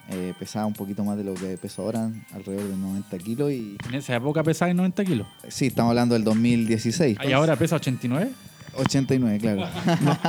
Eh, 0.09 0.33
pesaba 0.39 0.65
un 0.65 0.73
poquito 0.73 1.03
más 1.03 1.17
de 1.17 1.23
lo 1.25 1.33
que 1.33 1.57
peso 1.57 1.81
ahora, 1.81 2.09
alrededor 2.33 2.69
de 2.69 2.77
90 2.77 3.17
kilos. 3.17 3.51
Y 3.51 3.77
En 3.89 3.95
esa 3.95 4.15
época 4.15 4.43
pesaba 4.43 4.73
90 4.73 5.03
kilos. 5.03 5.27
sí, 5.49 5.65
estamos 5.67 5.89
hablando 5.89 6.13
del 6.13 6.23
2016. 6.23 7.17
¿Y 7.27 7.31
ahora 7.33 7.55
pesa 7.55 7.75
89? 7.75 8.31
89, 8.75 9.39
claro. 9.39 9.67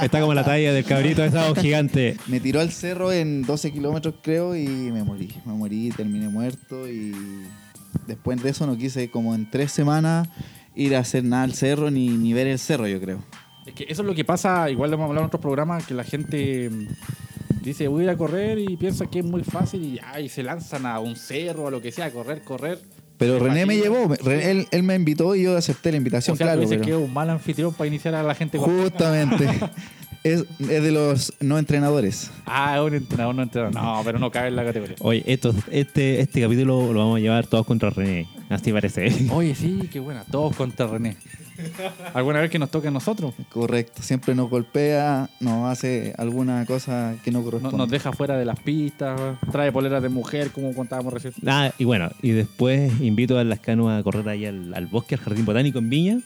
Está 0.03 0.21
como 0.21 0.33
la 0.35 0.43
talla 0.45 0.73
del 0.73 0.85
cabrito 0.85 1.23
de 1.23 1.31
sábado 1.31 1.55
gigante. 1.55 2.17
Me 2.27 2.41
tiró 2.41 2.61
al 2.61 2.73
cerro 2.73 3.13
en 3.13 3.43
12 3.43 3.71
kilómetros, 3.73 4.15
creo, 4.23 4.57
y 4.57 4.67
me 4.67 5.05
morí. 5.05 5.33
Me 5.45 5.53
morí, 5.53 5.91
terminé 5.91 6.29
muerto 6.29 6.89
y 6.89 7.15
después 8.07 8.43
de 8.43 8.51
eso 8.51 8.67
no 8.67 8.77
quise 8.77 9.11
como 9.11 9.35
en 9.35 9.49
tres 9.51 9.71
semanas 9.71 10.29
ir 10.75 10.97
a 10.97 11.01
hacer 11.01 11.25
nada 11.25 11.43
al 11.43 11.53
cerro 11.55 11.91
ni, 11.91 12.09
ni 12.09 12.33
ver 12.33 12.47
el 12.47 12.59
cerro, 12.59 12.87
yo 12.89 13.01
creo. 13.01 13.23
Es 13.69 13.75
que 13.75 13.85
eso 13.89 14.03
es 14.03 14.07
lo 14.09 14.15
que 14.15 14.25
pasa, 14.25 14.71
igual 14.71 14.91
lo 14.91 14.97
hemos 14.97 15.09
hablado 15.09 15.25
en 15.25 15.27
otros 15.29 15.41
programas, 15.43 15.87
que 15.87 15.95
la 15.95 16.05
gente 16.05 16.71
mm, 16.71 16.87
dice 17.63 17.89
voy 17.89 18.03
a 18.03 18.05
ir 18.05 18.11
a 18.11 18.17
correr 18.17 18.59
y 18.59 18.77
piensa 18.77 19.07
que 19.07 19.19
es 19.21 19.25
muy 19.25 19.43
fácil 19.45 19.85
y, 19.85 19.95
ya, 19.97 20.21
y 20.21 20.29
se 20.29 20.43
lanzan 20.43 20.87
a 20.87 20.99
un 21.01 21.17
cerro, 21.17 21.69
a 21.69 21.71
lo 21.71 21.81
que 21.83 21.93
sea, 21.93 22.07
a 22.07 22.11
correr, 22.11 22.43
correr. 22.43 22.79
Pero 23.19 23.39
Se 23.39 23.45
René 23.45 23.67
me 23.67 23.77
llevó, 23.77 24.09
me- 24.09 24.17
Re- 24.17 24.51
él, 24.51 24.69
él 24.71 24.83
me 24.85 24.95
invitó 24.95 25.35
y 25.35 25.43
yo 25.43 25.57
acepté 25.57 25.91
la 25.91 25.97
invitación, 25.99 26.35
O 26.35 26.37
sea, 26.37 26.47
claro. 26.55 26.63
pero- 26.69 26.83
que 26.83 26.91
es 26.93 26.97
un 26.97 27.13
mal 27.13 27.29
anfitrión 27.31 27.75
para 27.75 27.89
iniciar 27.89 28.15
a 28.15 28.23
la 28.23 28.35
gente 28.35 28.59
con... 28.59 28.81
Justamente. 28.83 29.49
es, 30.25 30.45
es 30.61 30.83
de 30.83 30.91
los 30.93 31.35
no 31.41 31.59
entrenadores. 31.59 32.31
Ah, 32.47 32.77
es 32.77 32.83
un 32.83 32.95
entrenador, 32.95 33.35
no 33.35 33.43
entrenador. 33.43 33.75
No, 33.75 34.01
pero 34.05 34.19
no 34.21 34.31
cabe 34.31 34.49
en 34.49 34.57
la 34.57 34.65
categoría. 34.65 34.95
Oye, 35.01 35.25
esto, 35.27 35.53
este, 35.73 36.21
este 36.21 36.41
capítulo 36.41 36.93
lo 36.93 37.01
vamos 37.01 37.17
a 37.17 37.21
llevar 37.21 37.47
todos 37.49 37.67
contra 37.67 37.91
René. 37.91 38.29
Así 38.51 38.73
parece. 38.73 39.13
Oye, 39.33 39.55
sí, 39.57 39.89
qué 39.93 39.99
buena. 39.99 40.25
Todos 40.25 40.55
contra 40.55 40.87
René. 40.87 41.17
¿Alguna 42.15 42.41
vez 42.41 42.51
que 42.51 42.59
nos 42.59 42.71
toque 42.71 42.89
a 42.89 42.91
nosotros? 42.91 43.35
Correcto. 43.51 44.03
Siempre 44.03 44.35
nos 44.35 44.49
golpea, 44.51 45.29
nos 45.41 45.67
hace 45.71 46.15
alguna 46.19 46.65
cosa 46.67 47.17
que 47.25 47.31
no 47.31 47.39
No- 47.39 47.45
corresponde. 47.45 47.77
nos 47.77 47.91
deja 47.91 48.13
fuera 48.13 48.37
de 48.37 48.45
las 48.45 48.59
pistas, 48.61 49.21
trae 49.51 49.73
poleras 49.73 50.03
de 50.03 50.09
mujer, 50.09 50.51
como 50.51 50.75
contábamos 50.75 51.13
recién. 51.13 51.35
Nada, 51.43 51.73
y 51.79 51.85
bueno, 51.85 52.11
y 52.23 52.31
después 52.31 52.93
invito 53.01 53.39
a 53.39 53.45
Lascano 53.45 53.91
a 53.91 54.03
correr 54.03 54.29
ahí 54.29 54.47
al, 54.47 54.73
al 54.75 54.87
bosque, 54.87 55.15
al 55.17 55.21
jardín 55.21 55.45
botánico 55.45 55.79
en 55.79 55.89
Viña. 55.91 56.19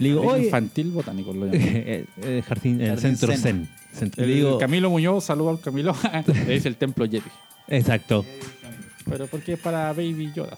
Le 0.00 0.08
digo, 0.08 0.22
oye, 0.22 0.46
infantil 0.46 0.90
botánico 0.90 1.32
lo 1.32 1.46
llaman. 1.52 1.64
el, 1.64 2.06
el 2.22 2.42
jardín, 2.42 2.80
el 2.80 2.98
centro 2.98 3.28
zen. 3.32 3.38
zen. 3.40 3.68
Centro- 3.94 4.24
El 4.24 4.30
le 4.30 4.34
digo, 4.36 4.58
Camilo 4.58 4.90
Muñoz, 4.90 5.24
saludo 5.24 5.50
al 5.50 5.60
Camilo, 5.60 5.94
le 6.46 6.54
dice 6.54 6.66
el 6.68 6.74
templo 6.76 7.04
Yeti. 7.04 7.28
exacto. 7.68 8.24
Pero 9.08 9.26
porque 9.26 9.52
es 9.54 9.58
para 9.58 9.88
Baby 9.92 10.32
Yoda. 10.34 10.56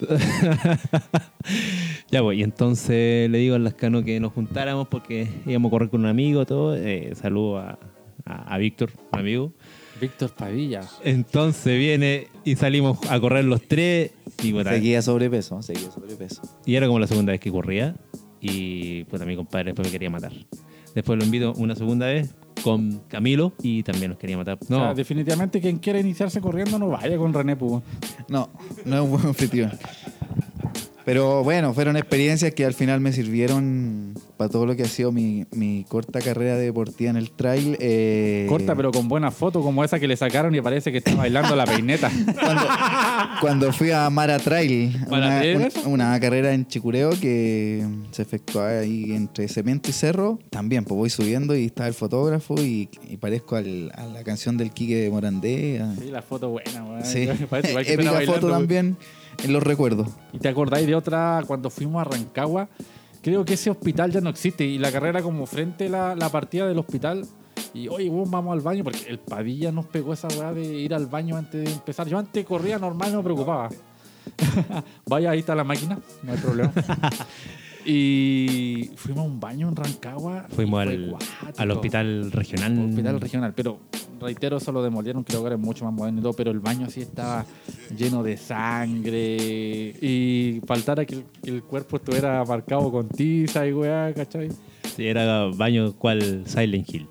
Ya 2.10 2.20
voy, 2.20 2.40
y 2.40 2.42
entonces 2.42 3.30
le 3.30 3.38
digo 3.38 3.54
a 3.54 3.58
Lascano 3.58 4.04
que 4.04 4.20
nos 4.20 4.32
juntáramos 4.32 4.86
porque 4.88 5.28
íbamos 5.46 5.70
a 5.70 5.70
correr 5.70 5.88
con 5.90 6.00
un 6.00 6.06
amigo, 6.06 6.44
todo. 6.44 6.76
Eh, 6.76 7.14
saludo 7.14 7.58
a, 7.58 7.78
a- 8.26 8.54
a 8.54 8.58
Víctor, 8.58 8.90
un 9.12 9.18
amigo. 9.18 9.52
Víctor 10.00 10.30
Padilla. 10.30 10.80
Entonces 11.04 11.78
viene 11.78 12.28
y 12.44 12.56
salimos 12.56 12.98
a 13.10 13.18
correr 13.18 13.44
los 13.44 13.62
tres. 13.66 14.12
Y, 14.42 14.52
Seguía 14.62 15.00
sobrepeso, 15.02 15.62
seguía 15.62 15.90
sobrepeso. 15.90 16.42
y 16.66 16.74
era 16.74 16.86
como 16.86 16.98
la 16.98 17.06
segunda 17.06 17.32
vez 17.32 17.40
que 17.40 17.50
corría. 17.50 17.96
Y 18.40 19.04
pues 19.04 19.24
mi 19.24 19.36
compadre 19.36 19.66
después 19.66 19.88
me 19.88 19.92
quería 19.92 20.10
matar. 20.10 20.32
Después 20.94 21.18
lo 21.18 21.24
invito 21.24 21.52
una 21.56 21.74
segunda 21.76 22.06
vez 22.06 22.34
con 22.62 23.00
Camilo 23.08 23.52
y 23.62 23.82
también 23.82 24.10
nos 24.10 24.18
quería 24.18 24.36
matar. 24.36 24.58
No. 24.68 24.94
Definitivamente 24.94 25.60
quien 25.60 25.78
quiera 25.78 25.98
iniciarse 25.98 26.40
corriendo 26.40 26.78
no 26.78 26.88
vaya 26.88 27.16
con 27.16 27.32
René 27.32 27.56
pues. 27.56 27.82
No, 28.28 28.50
no 28.84 28.96
es 28.96 29.02
un 29.02 29.10
buen 29.10 29.26
anfitrión. 29.26 29.72
Pero 31.04 31.42
bueno, 31.42 31.74
fueron 31.74 31.96
experiencias 31.96 32.54
que 32.54 32.64
al 32.64 32.74
final 32.74 33.00
me 33.00 33.12
sirvieron 33.12 34.14
para 34.36 34.48
todo 34.50 34.66
lo 34.66 34.76
que 34.76 34.82
ha 34.84 34.88
sido 34.88 35.10
mi, 35.10 35.44
mi 35.52 35.84
corta 35.88 36.20
carrera 36.20 36.56
deportiva 36.56 37.10
en 37.10 37.16
el 37.16 37.30
trail. 37.32 37.76
eh, 37.80 38.46
Corta, 38.48 38.76
pero 38.76 38.92
con 38.92 39.08
buena 39.08 39.30
foto, 39.30 39.62
como 39.62 39.82
esa 39.84 39.98
que 39.98 40.06
le 40.06 40.16
sacaron 40.16 40.54
y 40.54 40.60
parece 40.60 40.92
que 40.92 40.98
está 40.98 41.14
bailando 41.14 41.56
la 41.56 41.64
peineta. 41.64 42.10
Cuando, 42.40 42.62
cuando 43.40 43.72
fui 43.72 43.90
a 43.90 44.08
Mara 44.10 44.38
Trail, 44.38 44.96
¿Mara 45.08 45.42
una, 45.86 46.20
carrera 46.20 46.52
en 46.54 46.66
Chicureo 46.66 47.10
que 47.20 47.84
se 48.12 48.22
efectuó 48.22 48.62
ahí 48.62 49.12
entre 49.12 49.48
cemento 49.48 49.90
y 49.90 49.92
cerro, 49.92 50.38
también 50.50 50.84
pues 50.84 50.96
voy 50.96 51.10
subiendo 51.10 51.56
y 51.56 51.66
está 51.66 51.88
el 51.88 51.94
fotógrafo 51.94 52.54
y, 52.60 52.88
y 53.08 53.16
parezco 53.16 53.56
al- 53.56 53.90
a 53.96 54.06
la 54.06 54.22
canción 54.22 54.56
del 54.56 54.70
Quique 54.70 54.96
de 54.96 55.10
Morandé. 55.10 55.82
Sí, 56.00 56.10
la 56.10 56.22
foto 56.22 56.48
buena. 56.50 57.04
Sí, 57.04 57.28
Parece 57.50 57.70
igual 57.70 57.84
que 57.84 57.92
épica 57.94 58.20
foto 58.26 58.46
weón. 58.58 58.96
En 59.42 59.52
los 59.52 59.62
recuerdos. 59.62 60.08
¿Y 60.32 60.38
te 60.38 60.48
acordáis 60.48 60.86
de 60.86 60.94
otra 60.94 61.42
cuando 61.46 61.70
fuimos 61.70 62.00
a 62.00 62.04
Rancagua? 62.04 62.68
Creo 63.22 63.44
que 63.44 63.54
ese 63.54 63.70
hospital 63.70 64.10
ya 64.10 64.20
no 64.20 64.30
existe 64.30 64.64
y 64.64 64.78
la 64.78 64.90
carrera 64.90 65.22
como 65.22 65.46
frente 65.46 65.86
a 65.86 65.90
la, 65.90 66.14
la 66.14 66.28
partida 66.28 66.66
del 66.66 66.78
hospital. 66.78 67.26
Y 67.74 67.88
oye, 67.88 68.08
weón, 68.08 68.30
vamos 68.30 68.52
al 68.52 68.60
baño 68.60 68.84
porque 68.84 69.06
el 69.08 69.18
Padilla 69.18 69.72
nos 69.72 69.86
pegó 69.86 70.12
esa 70.12 70.28
weá 70.28 70.52
de 70.52 70.64
ir 70.64 70.94
al 70.94 71.06
baño 71.06 71.36
antes 71.36 71.64
de 71.64 71.72
empezar. 71.72 72.08
Yo 72.08 72.18
antes 72.18 72.44
corría 72.44 72.78
normal, 72.78 73.12
no 73.12 73.18
me 73.18 73.24
preocupaba. 73.24 73.70
Vaya, 75.06 75.30
ahí 75.30 75.40
está 75.40 75.54
la 75.54 75.64
máquina, 75.64 75.98
no 76.22 76.32
hay 76.32 76.38
problema. 76.38 76.72
y 77.84 78.90
fuimos 78.96 79.24
a 79.24 79.28
un 79.28 79.40
baño 79.40 79.68
en 79.68 79.76
Rancagua. 79.76 80.46
fuimos 80.50 80.80
al, 80.82 81.16
al 81.56 81.70
hospital 81.70 82.30
regional. 82.32 82.78
Hospital 82.90 83.20
regional, 83.20 83.52
pero 83.54 83.78
reitero, 84.22 84.56
eso 84.56 84.72
lo 84.72 84.82
demolieron, 84.82 85.24
creo 85.24 85.44
que 85.44 85.54
es 85.54 85.58
mucho 85.58 85.84
más 85.84 85.92
moderno 85.92 86.20
y 86.20 86.22
todo, 86.22 86.32
pero 86.32 86.50
el 86.50 86.60
baño 86.60 86.88
sí 86.88 87.00
estaba 87.00 87.44
lleno 87.96 88.22
de 88.22 88.36
sangre 88.36 89.94
y 90.00 90.60
faltara 90.66 91.04
que 91.04 91.22
el, 91.44 91.62
cuerpo 91.62 91.96
estuviera 91.96 92.44
marcado 92.44 92.90
con 92.90 93.08
tiza 93.08 93.66
y 93.66 93.72
weá, 93.72 94.12
¿cachai? 94.14 94.48
Sí, 94.96 95.06
era 95.06 95.46
baño 95.46 95.92
cual 95.94 96.44
Silent 96.46 96.88
Hill. 96.92 97.08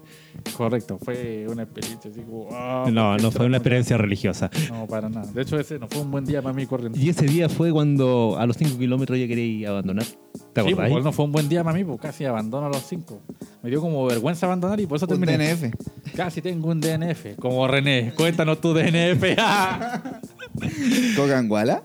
Correcto, 0.56 0.98
fue 1.04 1.46
una 1.50 1.63
experiencia 1.63 2.10
así 2.10 2.22
como... 2.22 2.50
ah, 2.51 2.90
No, 2.92 3.18
no 3.18 3.32
fue 3.32 3.46
una 3.46 3.58
experiencia 3.58 3.98
religiosa. 3.98 4.50
No, 4.70 4.88
para 4.88 5.10
nada. 5.10 5.32
De 5.32 5.42
hecho, 5.42 5.60
ese 5.60 5.78
no 5.78 5.88
fue 5.88 6.01
un 6.01 6.10
buen 6.10 6.25
día 6.25 6.42
para 6.42 6.54
mí 6.54 6.66
corriendo. 6.66 6.98
Y 6.98 7.10
ese 7.10 7.25
día 7.25 7.48
fue 7.50 7.72
cuando 7.72 8.38
a 8.40 8.46
los 8.48 8.58
5 8.58 8.78
kilómetros 8.78 9.20
ya 9.20 9.28
quería 9.28 9.70
abandonar. 9.70 10.06
¿Te 10.53 10.63
Sí, 10.63 10.75
pues, 10.75 11.03
no 11.03 11.12
fue 11.13 11.25
un 11.25 11.31
buen 11.31 11.48
día 11.48 11.63
para 11.63 11.77
mí, 11.77 11.84
pues 11.84 12.00
casi 12.01 12.25
abandono 12.25 12.67
a 12.67 12.70
los 12.70 12.84
cinco. 12.84 13.20
Me 13.63 13.70
dio 13.70 13.79
como 13.79 14.05
vergüenza 14.05 14.46
abandonar 14.46 14.79
y 14.79 14.86
por 14.86 14.98
eso 14.98 15.05
Un 15.05 15.20
terminé. 15.20 15.38
DNF. 15.38 15.74
Casi 16.15 16.41
tengo 16.41 16.70
un 16.70 16.81
DNF, 16.81 17.38
como 17.39 17.67
René. 17.67 18.13
Cuéntanos 18.15 18.60
tu 18.60 18.74
DNF. 18.74 19.24
Cocanguala. 21.15 21.84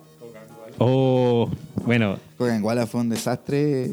Oh, 0.79 1.49
bueno, 1.85 2.19
Cocanguala 2.37 2.87
fue 2.87 3.01
un 3.01 3.09
desastre. 3.09 3.91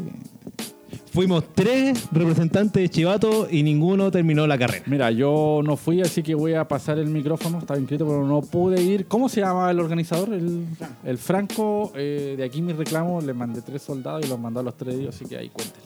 Fuimos 1.14 1.44
tres 1.54 2.08
representantes 2.12 2.82
de 2.82 2.90
Chivato 2.90 3.48
y 3.50 3.62
ninguno 3.62 4.10
terminó 4.10 4.48
la 4.48 4.58
carrera. 4.58 4.84
Mira, 4.88 5.12
yo 5.12 5.62
no 5.64 5.78
fui, 5.78 6.02
así 6.02 6.24
que 6.24 6.34
voy 6.34 6.56
a 6.56 6.68
pasar 6.68 6.98
el 6.98 7.08
micrófono. 7.08 7.60
Estaba 7.60 7.80
inscrito, 7.80 8.06
pero 8.08 8.26
no 8.26 8.42
pude 8.42 8.82
ir. 8.82 9.06
¿Cómo 9.08 9.30
se 9.30 9.42
llama 9.42 9.70
el 9.70 9.80
organizador? 9.80 10.34
El, 10.34 10.66
el 11.04 11.18
Franco. 11.20 11.92
eh, 11.96 12.34
de 12.36 12.44
aquí 12.44 12.62
mi 12.62 12.74
reclamo. 12.74 13.22
Le 13.22 13.34
mandé 13.34 13.62
tres 13.62 13.84
soldados 13.84 14.26
y 14.26 14.28
los 14.30 14.40
mandó 14.40 14.60
a 14.60 14.64
los 14.64 14.76
tres 14.76 14.98
días, 14.98 15.16
así 15.16 15.26
que 15.26 15.38
ahí 15.38 15.50
cuenten. 15.50 15.82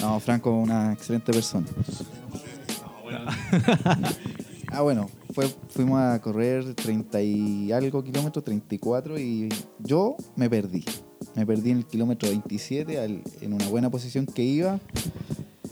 No, 0.00 0.20
Franco, 0.20 0.50
una 0.52 0.92
excelente 0.92 1.32
persona. 1.32 1.66
ah, 4.70 4.82
bueno, 4.82 5.08
fue, 5.32 5.48
fuimos 5.70 6.00
a 6.00 6.20
correr 6.20 6.74
30 6.74 7.22
y 7.22 7.72
algo 7.72 8.02
kilómetros, 8.04 8.44
34, 8.44 9.18
y 9.18 9.48
yo 9.80 10.16
me 10.36 10.48
perdí. 10.48 10.84
Me 11.34 11.44
perdí 11.46 11.70
en 11.70 11.78
el 11.78 11.86
kilómetro 11.86 12.28
27, 12.28 12.98
al- 12.98 13.22
en 13.40 13.52
una 13.52 13.68
buena 13.68 13.90
posición 13.90 14.26
que 14.26 14.42
iba. 14.42 14.78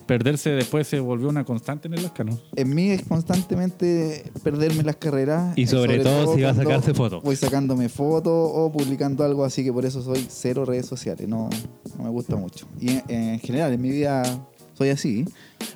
Perderse 0.06 0.50
después 0.50 0.88
se 0.88 0.98
volvió 0.98 1.28
una 1.28 1.44
constante 1.44 1.86
en 1.86 1.94
el 1.94 2.04
Oscar, 2.04 2.26
¿no? 2.26 2.38
En 2.56 2.74
mí 2.74 2.90
es 2.90 3.02
constantemente 3.04 4.24
perderme 4.42 4.82
las 4.82 4.96
carreras. 4.96 5.56
Y 5.56 5.66
sobre 5.66 6.00
todo 6.00 6.34
si 6.34 6.42
va 6.42 6.50
a 6.50 6.54
sacarse 6.54 6.92
fotos. 6.92 7.22
Voy 7.22 7.36
sacándome 7.36 7.88
fotos 7.88 8.32
o 8.52 8.70
publicando 8.72 9.22
algo, 9.24 9.44
así 9.44 9.62
que 9.62 9.72
por 9.72 9.86
eso 9.86 10.02
soy 10.02 10.26
cero 10.28 10.64
redes 10.64 10.86
sociales. 10.86 11.28
No, 11.28 11.48
no 11.96 12.04
me 12.04 12.10
gusta 12.10 12.34
mucho. 12.36 12.66
Y 12.80 12.90
en, 12.90 13.02
en 13.08 13.38
general, 13.40 13.72
en 13.72 13.80
mi 13.80 13.90
vida 13.90 14.22
soy 14.74 14.90
así. 14.90 15.24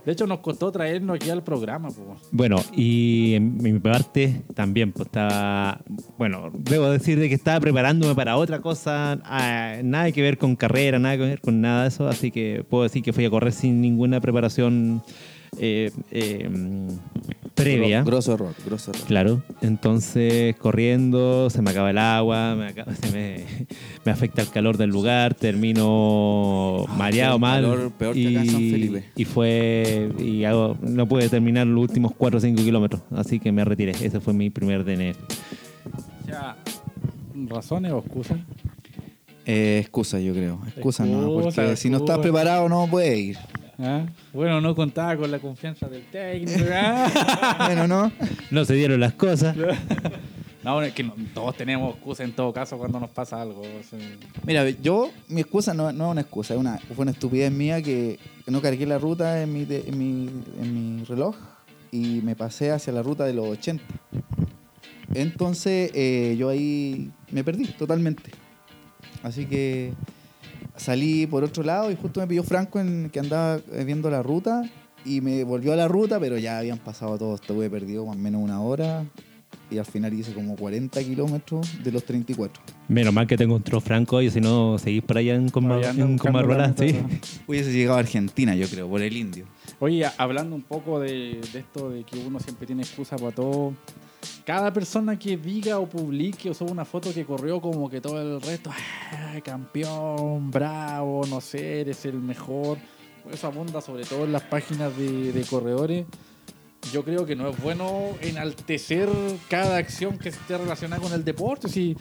De 0.05 0.12
hecho, 0.12 0.26
nos 0.26 0.41
costó 0.41 0.71
traernos 0.73 1.17
aquí 1.17 1.31
al 1.31 1.43
programa. 1.43 1.91
po. 1.91 2.17
Bueno, 2.31 2.57
y 2.75 3.35
en 3.35 3.57
mi 3.59 3.79
parte 3.79 4.43
también, 4.55 4.93
pues 4.93 5.07
estaba, 5.07 5.81
bueno, 6.19 6.50
debo 6.53 6.91
decir 6.91 7.19
de 7.19 7.29
que 7.29 7.35
estaba 7.35 7.61
preparándome 7.61 8.15
para 8.15 8.37
otra 8.37 8.61
cosa, 8.61 9.19
ah, 9.25 9.76
nada 9.83 10.11
que 10.12 10.23
ver 10.23 10.38
con 10.38 10.57
carrera, 10.57 10.99
nada 10.99 11.17
que 11.17 11.23
ver 11.23 11.41
con 11.41 11.61
nada 11.61 11.83
de 11.83 11.88
eso, 11.88 12.09
así 12.09 12.31
que 12.31 12.65
puedo 12.69 12.85
decir 12.85 13.03
que 13.03 13.12
fui 13.12 13.25
a 13.25 13.31
correr 13.31 13.53
sin 13.53 13.81
ninguna 13.81 14.21
preparación 14.21 15.03
eh, 15.59 15.91
eh, 16.11 16.49
previa. 17.57 18.03
Gro- 18.03 18.13
Grosso 18.13 18.35
error, 18.35 18.55
grosso 18.65 18.91
error. 18.93 19.07
Claro, 19.07 19.43
entonces 19.63 20.55
corriendo, 20.57 21.51
se 21.51 21.63
me 21.63 21.71
acaba 21.71 21.91
el 21.91 21.99
agua, 21.99 22.55
me, 22.55 22.69
acaba- 22.69 22.95
se 23.03 23.11
me, 23.11 23.45
me 24.05 24.13
afecta 24.13 24.43
el 24.43 24.49
calor 24.51 24.77
del 24.77 24.91
lugar, 24.91 25.35
termino 25.35 26.85
mareado 26.97 27.35
el 27.37 27.41
mal. 27.41 27.63
calor 27.63 27.91
peor 27.93 28.15
que 28.15 28.29
acá 28.29 28.41
en 28.41 28.51
San 28.51 28.61
Felipe. 28.61 29.05
y 29.17 29.25
fue, 29.25 30.13
y 30.19 30.45
hago- 30.45 30.77
no 30.83 31.09
pude 31.09 31.29
terminar 31.29 31.67
los 31.67 31.83
últimos 31.83 32.13
4 32.17 32.39
o 32.39 32.41
5 32.41 32.63
kilómetros, 32.63 33.03
así 33.11 33.41
que 33.41 33.51
me 33.53 33.65
retiré. 33.65 33.93
Ese 33.93 34.21
fue 34.21 34.33
mi 34.35 34.51
primer 34.51 34.85
DNF. 34.85 35.17
O 36.23 36.27
sea, 36.27 36.57
¿razones 37.49 37.93
o 37.93 37.99
excusas? 37.99 38.39
Eh, 39.49 39.79
excusa, 39.81 40.19
yo 40.19 40.33
creo. 40.35 40.59
Excusa, 40.67 41.05
no. 41.07 41.29
Porque 41.33 41.49
Excusa, 41.51 41.77
si 41.77 41.89
no 41.89 41.99
estás 41.99 42.19
preparado, 42.19 42.69
no 42.69 42.89
puedes 42.91 43.17
ir. 43.19 43.39
¿Ah? 43.78 44.06
Bueno, 44.33 44.61
no 44.61 44.75
contaba 44.75 45.16
con 45.16 45.30
la 45.30 45.38
confianza 45.38 45.87
del 45.88 46.02
técnico. 46.06 46.64
¿ah? 46.73 47.64
bueno, 47.66 47.87
no. 47.87 48.11
No 48.50 48.64
se 48.64 48.75
dieron 48.75 49.00
las 49.00 49.12
cosas. 49.12 49.54
no, 50.64 50.80
es 50.83 50.95
que 50.95 51.02
no- 51.02 51.14
todos 51.35 51.56
tenemos 51.56 51.95
excusas 51.95 52.26
en 52.26 52.33
todo 52.33 52.52
caso 52.54 52.78
cuando 52.78 52.99
nos 53.00 53.11
pasa 53.11 53.40
algo. 53.42 53.61
o 53.62 53.83
sea. 53.83 53.99
Mira, 54.47 54.68
yo, 54.71 55.11
mi 55.28 55.42
excusa 55.42 55.75
no, 55.75 55.92
no 55.92 56.06
es 56.06 56.11
una 56.12 56.21
excusa, 56.23 56.54
es 56.54 56.61
una, 56.61 56.78
fue 56.78 57.02
una 57.02 57.11
estupidez 57.11 57.52
mía 57.52 57.83
que 57.83 58.18
no 58.47 58.62
cargué 58.62 58.87
la 58.87 58.99
ruta 58.99 59.42
en 59.42 59.52
mi, 59.52 59.64
de- 59.66 59.85
en 59.88 59.99
mi, 59.99 60.30
en 60.62 60.97
mi 60.99 61.04
reloj 61.04 61.37
y 61.92 62.21
me 62.23 62.35
pasé 62.35 62.71
hacia 62.73 62.92
la 62.95 63.02
ruta 63.02 63.25
de 63.25 63.35
los 63.35 63.47
80. 63.47 63.83
Entonces 65.14 65.90
eh, 65.95 66.35
yo 66.38 66.49
ahí 66.49 67.11
me 67.30 67.45
perdí 67.45 67.66
totalmente. 67.66 68.30
Así 69.23 69.47
que 69.47 69.92
salí 70.76 71.26
por 71.26 71.45
otro 71.45 71.62
lado 71.62 71.90
y 71.90 71.97
justo 71.97 72.21
me 72.21 72.26
pilló 72.26 72.42
Franco 72.42 72.80
en 72.80 73.11
que 73.11 73.21
andaba 73.21 73.61
eh, 73.73 73.85
viendo 73.85 74.11
la 74.11 74.23
ruta 74.23 74.68
y 75.04 75.21
me 75.21 75.45
volvió 75.45 75.73
a 75.73 75.76
la 75.76 75.88
ruta, 75.88 76.18
pero 76.18 76.37
ya 76.37 76.59
habían 76.59 76.78
pasado 76.78 77.16
todos, 77.18 77.40
estuve 77.40 77.71
perdido 77.71 78.04
más 78.06 78.16
o 78.16 78.18
menos 78.18 78.42
una 78.42 78.61
hora 78.61 79.04
y 79.71 79.78
al 79.78 79.85
final 79.85 80.12
hice 80.14 80.33
como 80.33 80.56
40 80.56 81.02
kilómetros 81.02 81.83
de 81.83 81.92
los 81.92 82.04
34. 82.04 82.62
Menos 82.88 83.12
mal 83.12 83.26
que 83.26 83.37
te 83.37 83.45
encontró 83.45 83.80
Franco 83.80 84.23
y 84.23 84.30
si 84.30 84.40
no 84.40 84.78
seguís 84.78 85.02
por 85.02 85.18
allá 85.18 85.35
en, 85.35 85.49
Comar 85.49 85.78
Allá 85.78 85.90
en 85.90 86.18
Comarruela, 86.18 86.75
sí. 86.76 86.97
Hubiese 87.47 87.73
llegado 87.73 87.97
a 87.97 88.00
Argentina, 88.00 88.54
yo 88.54 88.68
creo, 88.68 88.88
por 88.88 89.02
el 89.02 89.16
indio. 89.16 89.47
Oye, 89.80 90.06
hablando 90.18 90.54
un 90.54 90.62
poco 90.62 91.00
de, 91.00 91.40
de 91.52 91.59
esto 91.59 91.90
de 91.90 92.04
que 92.04 92.18
uno 92.18 92.38
siempre 92.40 92.66
tiene 92.66 92.83
excusa 92.83 93.16
para 93.16 93.33
todo. 93.33 93.75
Cada 94.45 94.73
persona 94.73 95.19
que 95.19 95.37
diga 95.37 95.79
o 95.79 95.89
publique 95.89 96.51
o 96.51 96.55
suba 96.55 96.71
una 96.71 96.85
foto 96.85 97.13
que 97.13 97.25
corrió 97.25 97.61
como 97.61 97.91
que 97.91 98.01
todo 98.01 98.21
el 98.21 98.41
resto, 98.41 98.71
"Ay, 99.11 99.43
campeón, 99.43 100.50
bravo, 100.50 101.26
no 101.26 101.41
sé, 101.41 101.81
eres 101.81 102.05
el 102.05 102.21
mejor. 102.21 102.79
Eso 103.33 103.49
abunda 103.49 103.81
sobre 103.81 104.05
todo 104.05 104.25
en 104.25 104.33
las 104.33 104.43
páginas 104.43 104.97
de, 104.97 105.33
de 105.33 105.45
corredores. 105.45 106.07
Yo 106.93 107.05
creo 107.05 107.26
que 107.26 107.35
no 107.35 107.49
es 107.49 107.61
bueno 107.61 108.11
enaltecer 108.21 109.09
cada 109.49 109.76
acción 109.76 110.19
que 110.19 110.29
esté 110.29 110.57
relacionada 110.57 111.02
con 111.02 111.13
el 111.13 111.25
deporte, 111.25 111.69
si 111.69 111.97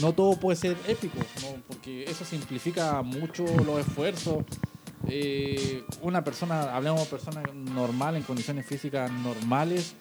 no 0.00 0.14
todo 0.14 0.38
puede 0.40 0.56
ser 0.56 0.76
épico, 0.88 1.18
¿no? 1.42 1.62
porque 1.68 2.04
eso 2.04 2.24
simplifica 2.24 3.02
mucho 3.02 3.44
los 3.66 3.80
esfuerzos. 3.80 4.44
Eh, 5.08 5.84
una 6.02 6.24
persona, 6.24 6.74
hablamos 6.74 7.00
de 7.02 7.06
persona 7.06 7.42
normal, 7.52 8.16
en 8.16 8.22
condiciones 8.22 8.64
físicas 8.64 9.10
normales, 9.10 9.94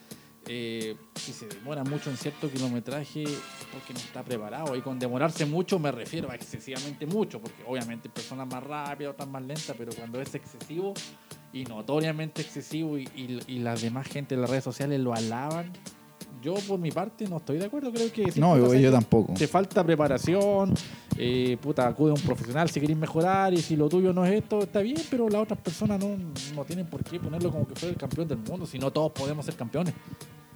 eh, 0.51 0.95
si 1.13 1.31
se 1.31 1.47
demora 1.47 1.83
mucho 1.83 2.09
en 2.09 2.17
cierto 2.17 2.49
kilometraje, 2.49 3.23
porque 3.71 3.93
no 3.93 3.99
está 3.99 4.23
preparado. 4.23 4.75
Y 4.75 4.81
con 4.81 4.97
demorarse 4.97 5.45
mucho 5.45 5.77
me 5.77 5.91
refiero 5.91 6.31
a 6.31 6.35
excesivamente 6.35 7.05
mucho, 7.05 7.39
porque 7.39 7.63
obviamente 7.67 8.09
personas 8.09 8.47
más 8.47 8.63
rápidas 8.63 9.09
o 9.09 9.11
están 9.11 9.31
más 9.31 9.43
lentas, 9.43 9.75
pero 9.77 9.91
cuando 9.95 10.19
es 10.19 10.33
excesivo 10.33 10.95
y 11.53 11.65
notoriamente 11.65 12.41
excesivo 12.41 12.97
y, 12.97 13.03
y, 13.15 13.39
y 13.45 13.59
la 13.59 13.75
demás 13.75 14.07
gente 14.07 14.33
en 14.33 14.41
las 14.41 14.49
redes 14.49 14.63
sociales 14.63 14.99
lo 14.99 15.13
alaban, 15.13 15.71
yo 16.41 16.55
por 16.67 16.79
mi 16.79 16.89
parte 16.89 17.27
no 17.27 17.37
estoy 17.37 17.59
de 17.59 17.65
acuerdo. 17.65 17.91
Creo 17.91 18.11
que 18.11 18.31
si 18.31 18.39
No, 18.39 18.57
yo, 18.73 18.91
tampoco. 18.91 19.33
Te 19.33 19.47
falta 19.47 19.83
preparación, 19.83 20.73
eh, 21.15 21.57
puta, 21.61 21.87
acude 21.87 22.11
a 22.11 22.13
un 22.13 22.21
profesional 22.21 22.69
si 22.69 22.79
querés 22.79 22.97
mejorar 22.97 23.53
y 23.53 23.57
si 23.57 23.75
lo 23.75 23.87
tuyo 23.87 24.13
no 24.13 24.25
es 24.25 24.33
esto, 24.33 24.61
está 24.61 24.79
bien, 24.79 24.97
pero 25.11 25.29
las 25.29 25.43
otras 25.43 25.59
personas 25.59 25.99
no, 25.99 26.17
no 26.55 26.65
tienen 26.65 26.87
por 26.87 27.03
qué 27.03 27.19
ponerlo 27.19 27.51
como 27.51 27.67
que 27.67 27.75
fuera 27.75 27.93
el 27.93 27.99
campeón 27.99 28.27
del 28.27 28.39
mundo, 28.39 28.65
si 28.65 28.79
no 28.79 28.89
todos 28.89 29.11
podemos 29.11 29.45
ser 29.45 29.55
campeones. 29.55 29.93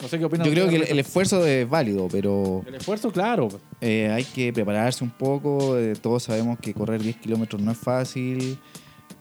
No 0.01 0.08
sé 0.08 0.19
qué 0.19 0.25
opinan 0.25 0.45
Yo 0.47 0.51
creo 0.53 0.67
que 0.67 0.75
el, 0.75 0.99
esfuerzo 0.99 1.45
es 1.45 1.69
válido, 1.69 2.08
pero 2.12 2.63
el 2.67 2.75
esfuerzo, 2.75 3.12
claro. 3.12 3.47
eh, 3.79 4.10
hay 4.12 4.23
que 4.25 4.51
prepararse 4.51 5.03
un 5.03 5.12
poco. 5.12 5.77
eh, 5.77 5.93
todos 5.95 6.23
sabemos 6.23 6.60
que 6.60 6.73
correr 6.73 7.01
10 7.01 7.17
kilómetros 7.17 7.62
no 7.62 7.71
es 7.71 7.77
fácil. 7.77 8.58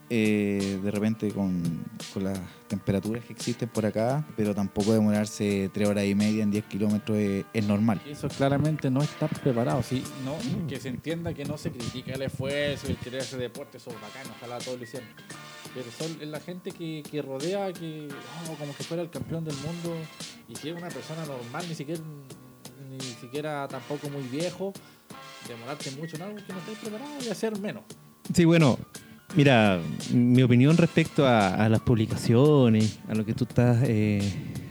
eh, 0.09 0.79
de 0.83 0.91
repente 0.91 1.31
con, 1.31 1.63
con 2.13 2.25
las 2.25 2.39
temperaturas 2.67 3.23
que 3.25 3.33
existen 3.33 3.69
por 3.69 3.85
acá, 3.85 4.25
pero 4.35 4.53
tampoco 4.53 4.93
demorarse 4.93 5.69
3 5.73 5.87
horas 5.87 6.05
y 6.05 6.13
media 6.15 6.43
en 6.43 6.51
10 6.51 6.65
kilómetros 6.65 7.17
es, 7.17 7.45
es 7.53 7.65
normal. 7.65 8.01
Eso 8.05 8.27
claramente 8.27 8.91
no 8.91 9.01
está 9.01 9.27
preparado. 9.27 9.81
Sí, 9.81 10.03
no, 10.25 10.35
Que 10.67 10.79
se 10.79 10.89
entienda 10.89 11.33
que 11.33 11.45
no 11.45 11.57
se 11.57 11.71
critica 11.71 12.13
el 12.13 12.23
esfuerzo 12.23 12.87
y 12.87 12.91
el 12.91 12.97
querer 12.97 13.21
hacer 13.21 13.39
deporte, 13.39 13.77
eso 13.77 13.89
es 13.89 13.95
bacán, 14.01 14.31
ojalá 14.37 14.57
todos 14.59 14.77
lo 14.77 14.83
hicieran. 14.83 15.09
Pero 15.73 15.87
son 15.97 16.21
es 16.21 16.27
la 16.27 16.39
gente 16.39 16.71
que, 16.71 17.03
que 17.09 17.21
rodea, 17.21 17.73
que 17.73 18.07
oh, 18.47 18.53
como 18.55 18.75
que 18.75 18.83
fuera 18.83 19.01
el 19.01 19.09
campeón 19.09 19.43
del 19.43 19.55
mundo, 19.55 19.95
y 20.47 20.55
si 20.55 20.69
es 20.69 20.75
una 20.75 20.89
persona 20.89 21.25
normal, 21.25 21.65
ni 21.67 21.73
siquiera, 21.75 22.01
ni 22.91 22.99
siquiera 22.99 23.67
tampoco 23.67 24.09
muy 24.09 24.23
viejo, 24.23 24.71
demorarte 25.47 25.91
mucho 25.91 26.15
en 26.17 26.21
algo 26.23 26.35
que 26.37 26.53
no 26.53 26.59
estáis 26.59 26.77
preparado 26.77 27.11
y 27.25 27.29
hacer 27.29 27.59
menos. 27.59 27.83
Sí, 28.33 28.45
bueno, 28.45 28.77
mira, 29.35 29.79
mi 30.11 30.43
opinión 30.43 30.77
respecto 30.77 31.25
a, 31.27 31.55
a 31.55 31.69
las 31.69 31.81
publicaciones, 31.81 32.99
a 33.09 33.15
lo 33.15 33.25
que 33.25 33.33
tú 33.33 33.45
estás 33.45 33.77
eh, 33.83 34.21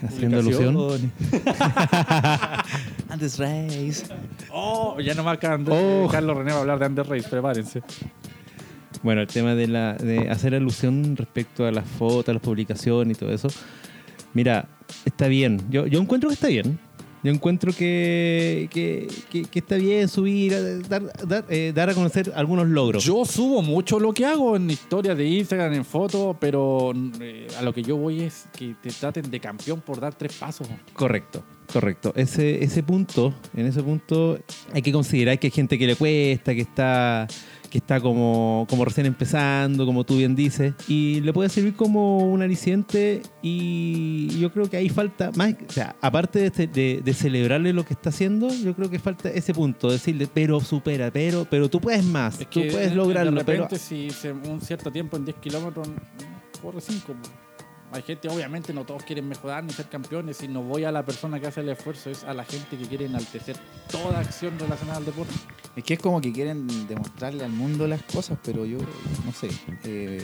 haciendo 0.06 0.38
alusión. 0.38 0.76
Antes 3.08 3.38
race. 3.38 4.04
Oh, 4.52 4.98
ya 5.00 5.14
no 5.14 5.24
me 5.24 5.30
acaban 5.32 5.64
de 5.64 5.72
Oh. 5.72 6.08
Carlos 6.08 6.36
René 6.36 6.52
va 6.52 6.58
a 6.58 6.60
hablar 6.60 6.78
de 6.78 6.86
Under 6.86 7.06
Race, 7.08 7.28
prepárense. 7.28 7.82
Bueno, 9.02 9.20
el 9.20 9.26
tema 9.26 9.54
de, 9.54 9.66
la, 9.68 9.94
de 9.94 10.28
hacer 10.30 10.54
alusión 10.54 11.16
respecto 11.16 11.66
a 11.66 11.72
las 11.72 11.86
fotos, 11.86 12.32
las 12.34 12.42
publicaciones 12.42 13.16
y 13.16 13.20
todo 13.20 13.32
eso. 13.32 13.48
Mira, 14.34 14.68
está 15.04 15.26
bien. 15.28 15.60
Yo, 15.70 15.86
yo 15.86 16.00
encuentro 16.00 16.28
que 16.28 16.34
está 16.34 16.48
bien. 16.48 16.78
Yo 17.24 17.30
encuentro 17.30 17.72
que, 17.72 18.68
que, 18.72 19.06
que- 19.30 19.44
que 19.44 19.58
está 19.60 19.76
bien 19.76 20.08
subir, 20.08 20.52
dar, 20.88 21.02
dar, 21.24 21.44
eh, 21.48 21.72
dar 21.72 21.88
a 21.88 21.94
conocer 21.94 22.32
algunos 22.34 22.66
logros. 22.66 23.04
Yo 23.04 23.24
subo 23.24 23.62
mucho 23.62 24.00
lo 24.00 24.12
que 24.12 24.24
hago 24.26 24.56
en 24.56 24.68
historias 24.68 25.16
de 25.16 25.24
Instagram, 25.28 25.72
en 25.72 25.84
fotos, 25.84 26.36
pero 26.40 26.92
eh, 27.20 27.46
a 27.56 27.62
lo 27.62 27.72
que 27.72 27.82
yo 27.84 27.96
voy 27.96 28.22
es 28.22 28.46
que 28.58 28.74
te 28.82 28.90
traten 28.90 29.30
de 29.30 29.38
campeón 29.38 29.80
por 29.82 30.00
dar 30.00 30.14
tres 30.14 30.32
pasos. 30.32 30.66
Correcto, 30.94 31.44
correcto. 31.72 32.12
Ese, 32.16 32.64
ese 32.64 32.82
punto, 32.82 33.32
en 33.54 33.66
ese 33.66 33.84
punto 33.84 34.40
hay 34.72 34.82
que 34.82 34.90
considerar 34.90 35.38
que 35.38 35.46
hay 35.46 35.52
gente 35.52 35.78
que 35.78 35.86
le 35.86 35.94
cuesta, 35.94 36.56
que 36.56 36.62
está 36.62 37.28
que 37.72 37.78
está 37.78 38.02
como, 38.02 38.66
como 38.68 38.84
recién 38.84 39.06
empezando, 39.06 39.86
como 39.86 40.04
tú 40.04 40.18
bien 40.18 40.36
dices, 40.36 40.74
y 40.88 41.22
le 41.22 41.32
puede 41.32 41.48
servir 41.48 41.74
como 41.74 42.18
un 42.18 42.42
aliciente 42.42 43.22
y 43.40 44.28
yo 44.38 44.52
creo 44.52 44.68
que 44.68 44.76
ahí 44.76 44.90
falta 44.90 45.30
más, 45.36 45.54
o 45.66 45.72
sea, 45.72 45.96
aparte 46.02 46.50
de, 46.50 46.66
de, 46.66 47.00
de 47.02 47.14
celebrarle 47.14 47.72
lo 47.72 47.82
que 47.86 47.94
está 47.94 48.10
haciendo, 48.10 48.48
yo 48.52 48.76
creo 48.76 48.90
que 48.90 48.98
falta 48.98 49.30
ese 49.30 49.54
punto, 49.54 49.90
decirle, 49.90 50.28
pero 50.32 50.60
supera, 50.60 51.10
pero, 51.10 51.46
pero 51.48 51.70
tú 51.70 51.80
puedes 51.80 52.04
más, 52.04 52.38
Es 52.38 52.50
tú 52.50 52.60
puedes 52.70 52.90
de- 52.90 52.94
lograrlo, 52.96 53.38
de 53.38 53.44
pero 53.46 53.62
repente, 53.64 53.82
si 53.82 54.10
se- 54.10 54.32
un 54.32 54.60
cierto 54.60 54.92
tiempo 54.92 55.16
en 55.16 55.24
10 55.24 55.38
kilómetros, 55.38 55.88
corre 56.60 56.80
5. 56.82 57.14
Hay 57.92 58.02
gente, 58.02 58.28
obviamente, 58.28 58.72
no 58.72 58.84
todos 58.84 59.02
quieren 59.02 59.28
mejorar 59.28 59.62
ni 59.62 59.72
ser 59.72 59.86
campeones. 59.88 60.42
Y 60.42 60.48
no 60.48 60.62
voy 60.62 60.84
a 60.84 60.92
la 60.92 61.04
persona 61.04 61.38
que 61.38 61.46
hace 61.46 61.60
el 61.60 61.68
esfuerzo, 61.68 62.10
es 62.10 62.24
a 62.24 62.32
la 62.32 62.44
gente 62.44 62.76
que 62.76 62.86
quiere 62.86 63.04
enaltecer 63.06 63.56
toda 63.90 64.18
acción 64.20 64.58
relacionada 64.58 64.98
al 64.98 65.04
deporte. 65.04 65.34
Es 65.76 65.84
que 65.84 65.94
es 65.94 66.00
como 66.00 66.20
que 66.20 66.32
quieren 66.32 66.66
demostrarle 66.88 67.44
al 67.44 67.52
mundo 67.52 67.86
las 67.86 68.02
cosas, 68.02 68.38
pero 68.42 68.64
yo 68.64 68.78
no 68.78 69.32
sé. 69.32 69.50
eh, 69.84 70.22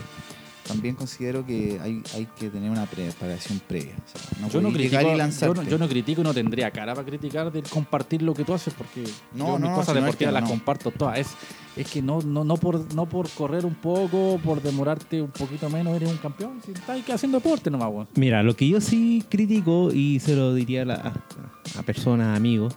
también 0.69 0.95
considero 0.95 1.45
que 1.45 1.81
hay, 1.83 2.03
hay 2.15 2.27
que 2.39 2.51
tener 2.51 2.71
una 2.71 2.85
preparación 2.87 3.61
previa. 3.67 3.95
O 3.97 4.19
sea, 4.19 4.39
no 4.41 4.49
yo, 4.51 4.61
no 4.61 4.71
critico, 4.71 5.01
y 5.01 5.05
yo, 5.41 5.55
no, 5.55 5.63
yo 5.65 5.79
no 5.79 5.89
critico 5.89 6.21
y 6.21 6.25
no 6.25 6.35
tendría 6.35 6.71
cara 6.71 6.95
para 6.95 7.07
criticar 7.07 7.51
de 7.51 7.63
compartir 7.63 8.23
lo 8.23 8.35
que 8.35 8.45
tú 8.45 8.53
haces, 8.55 8.75
porque 8.75 9.03
No, 9.35 9.47
yo 9.49 9.53
mis 9.59 9.71
no, 9.71 9.75
cosas 9.75 9.87
si 9.87 9.93
no 9.95 9.99
es 9.99 10.05
deportivas 10.05 10.29
que 10.31 10.33
las 10.33 10.43
no. 10.43 10.49
comparto 10.51 10.91
todas. 10.91 11.19
Es, 11.19 11.29
es 11.77 11.91
que 11.91 12.03
no, 12.03 12.21
no, 12.21 12.45
no, 12.45 12.57
por, 12.57 12.93
no 12.95 13.07
por 13.09 13.29
correr 13.31 13.65
un 13.65 13.75
poco, 13.75 14.39
por 14.45 14.61
demorarte 14.63 15.23
un 15.23 15.31
poquito 15.31 15.71
menos, 15.71 15.95
eres 15.97 16.11
un 16.11 16.19
campeón. 16.19 16.61
Si 16.65 16.73
estás 16.73 17.01
haciendo 17.11 17.39
deporte 17.39 17.71
nomás, 17.71 17.89
weón. 17.91 18.09
Mira, 18.15 18.43
lo 18.43 18.55
que 18.55 18.69
yo 18.69 18.81
sí 18.81 19.25
critico 19.29 19.93
y 19.93 20.21
se 20.21 20.37
lo 20.37 20.53
diría 20.55 20.83
a, 20.83 20.85
la- 20.85 20.95
a- 20.95 21.79
a 21.79 21.83
personas, 21.83 22.37
amigos, 22.37 22.75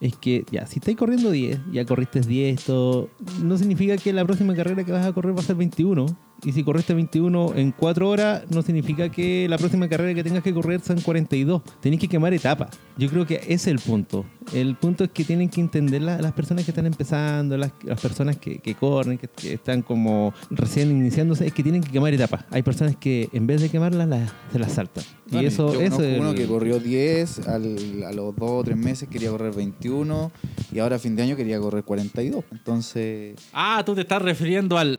es 0.00 0.14
que 0.16 0.44
ya, 0.50 0.66
si 0.66 0.78
estáis 0.78 0.96
corriendo 0.96 1.30
10, 1.30 1.58
ya 1.72 1.84
corriste 1.86 2.20
10, 2.20 2.58
esto 2.60 3.08
no 3.42 3.56
significa 3.56 3.96
que 3.96 4.12
la 4.12 4.24
próxima 4.24 4.54
carrera 4.54 4.84
que 4.84 4.92
vas 4.92 5.06
a 5.06 5.12
correr 5.12 5.34
va 5.36 5.40
a 5.40 5.44
ser 5.44 5.56
21. 5.56 6.06
Y 6.44 6.52
si 6.52 6.64
corriste 6.64 6.94
21 6.94 7.52
en 7.56 7.72
4 7.72 8.08
horas, 8.08 8.42
no 8.50 8.62
significa 8.62 9.08
que 9.10 9.46
la 9.48 9.58
próxima 9.58 9.88
carrera 9.88 10.14
que 10.14 10.24
tengas 10.24 10.42
que 10.42 10.54
correr 10.54 10.80
sean 10.80 11.00
42. 11.00 11.62
Tenéis 11.80 12.00
que 12.00 12.08
quemar 12.08 12.32
etapas. 12.32 12.70
Yo 12.96 13.08
creo 13.10 13.26
que 13.26 13.36
ese 13.36 13.52
es 13.54 13.66
el 13.68 13.78
punto. 13.78 14.24
El 14.54 14.74
punto 14.76 15.04
es 15.04 15.10
que 15.10 15.24
tienen 15.24 15.48
que 15.48 15.60
entender 15.60 16.02
la- 16.02 16.20
las 16.20 16.32
personas 16.32 16.64
que 16.64 16.70
están 16.70 16.86
empezando, 16.86 17.56
las, 17.56 17.72
las 17.84 18.00
personas 18.00 18.36
que, 18.38 18.58
que 18.58 18.74
corren, 18.74 19.18
que, 19.18 19.28
que 19.28 19.54
están 19.54 19.82
como 19.82 20.32
recién 20.50 20.90
iniciándose, 20.90 21.46
es 21.46 21.52
que 21.52 21.62
tienen 21.62 21.82
que 21.82 21.90
quemar 21.90 22.12
etapas. 22.14 22.44
Hay 22.50 22.62
personas 22.62 22.96
que 22.96 23.28
en 23.32 23.46
vez 23.46 23.60
de 23.60 23.68
quemarlas, 23.68 24.08
las- 24.08 24.32
se 24.52 24.58
las 24.58 24.72
saltan. 24.72 25.04
Y 25.30 25.44
eso, 25.44 25.72
yo 25.74 25.80
eso 25.80 26.02
es 26.02 26.18
uno 26.18 26.30
el- 26.30 26.36
que 26.36 26.46
corrió 26.46 26.80
10, 26.80 27.46
al- 27.46 28.02
a 28.04 28.12
los 28.12 28.34
2 28.34 28.50
o 28.50 28.64
3 28.64 28.76
meses 28.76 29.08
quería 29.08 29.30
correr 29.30 29.54
21 29.54 30.32
y 30.72 30.78
ahora 30.80 30.96
a 30.96 30.98
fin 30.98 31.14
de 31.16 31.22
año 31.22 31.36
quería 31.36 31.60
correr 31.60 31.84
42. 31.84 32.44
Entonces, 32.50 33.34
Ah, 33.52 33.82
tú 33.84 33.94
te 33.94 34.00
estás 34.00 34.22
refiriendo 34.22 34.78
al. 34.78 34.96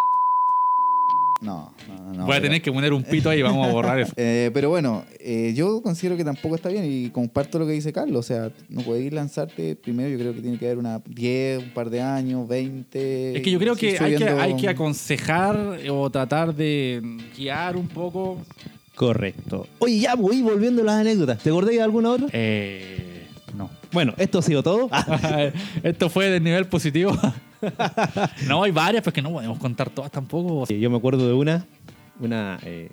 No, 1.41 1.73
no, 1.87 2.13
no. 2.13 2.25
Voy 2.25 2.35
a 2.35 2.37
pero- 2.37 2.41
tener 2.43 2.61
que 2.61 2.71
poner 2.71 2.93
un 2.93 3.03
pito 3.03 3.29
ahí, 3.29 3.41
vamos 3.41 3.67
a 3.67 3.71
borrar 3.71 3.99
eso. 3.99 4.13
Eh, 4.17 4.51
pero 4.53 4.69
bueno, 4.69 5.03
eh, 5.19 5.53
yo 5.55 5.81
considero 5.81 6.15
que 6.15 6.23
tampoco 6.23 6.55
está 6.55 6.69
bien 6.69 6.85
y 6.85 7.09
comparto 7.09 7.57
lo 7.59 7.65
que 7.65 7.73
dice 7.73 7.91
Carlos. 7.91 8.19
O 8.19 8.23
sea, 8.23 8.51
no 8.69 8.81
podéis 8.81 9.11
lanzarte 9.11 9.75
primero, 9.75 10.09
yo 10.09 10.17
creo 10.19 10.33
que 10.33 10.41
tiene 10.41 10.57
que 10.57 10.65
haber 10.65 10.77
una 10.77 11.01
10, 11.05 11.63
un 11.63 11.69
par 11.71 11.89
de 11.89 12.01
años, 12.01 12.47
20. 12.47 13.35
Es 13.37 13.41
que 13.41 13.51
yo 13.51 13.59
creo 13.59 13.75
que 13.75 13.97
hay, 13.99 14.15
que 14.15 14.25
hay 14.29 14.55
que 14.55 14.69
aconsejar 14.69 15.79
o 15.89 16.09
tratar 16.09 16.53
de 16.55 17.01
guiar 17.35 17.75
un 17.75 17.87
poco. 17.87 18.37
Correcto. 18.95 19.67
Oye, 19.79 19.99
ya 19.99 20.15
voy 20.15 20.41
volviendo 20.41 20.81
a 20.83 20.85
las 20.85 20.95
anécdotas. 20.99 21.39
¿Te 21.41 21.49
acordás 21.49 21.71
de 21.73 21.81
alguna 21.81 22.11
otra? 22.11 22.27
Eh, 22.33 23.25
no. 23.55 23.69
Bueno, 23.91 24.13
esto 24.17 24.39
ha 24.39 24.41
sido 24.43 24.61
todo. 24.61 24.89
Esto 25.83 26.09
fue 26.09 26.29
del 26.29 26.43
nivel 26.43 26.67
positivo. 26.67 27.11
no, 28.47 28.63
hay 28.63 28.71
varias, 28.71 29.03
pues 29.03 29.13
que 29.13 29.21
no 29.21 29.31
podemos 29.31 29.57
contar 29.59 29.89
todas 29.89 30.11
tampoco. 30.11 30.65
Yo 30.67 30.89
me 30.89 30.97
acuerdo 30.97 31.27
de 31.27 31.33
una, 31.33 31.65
una 32.19 32.59
eh, 32.63 32.89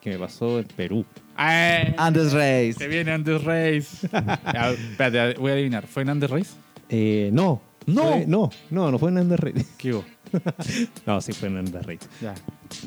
que 0.00 0.10
me 0.10 0.18
pasó 0.18 0.58
en 0.58 0.64
Perú. 0.66 1.04
Eh, 1.38 1.94
Andes 1.98 2.32
Race. 2.32 2.74
se 2.74 2.88
viene 2.88 3.12
Andes 3.12 3.42
Race. 3.44 4.08
Ya, 4.52 4.70
espérate, 4.70 5.38
voy 5.40 5.50
a 5.50 5.54
adivinar. 5.54 5.86
¿Fue 5.86 6.02
en 6.02 6.10
Andes 6.10 6.30
Race? 6.30 6.50
Eh, 6.88 7.30
no. 7.32 7.60
No. 7.86 8.02
Fue- 8.12 8.26
no, 8.26 8.50
no, 8.70 8.90
no 8.90 8.98
fue 8.98 9.10
en 9.10 9.18
Under 9.18 9.40
Race. 9.40 9.66
¿Qué 9.78 9.92
hubo? 9.92 10.04
No, 11.06 11.20
sí 11.20 11.32
fue 11.32 11.48
en 11.48 11.58
Under 11.58 11.86
Race. 11.86 12.08
Ya. 12.20 12.34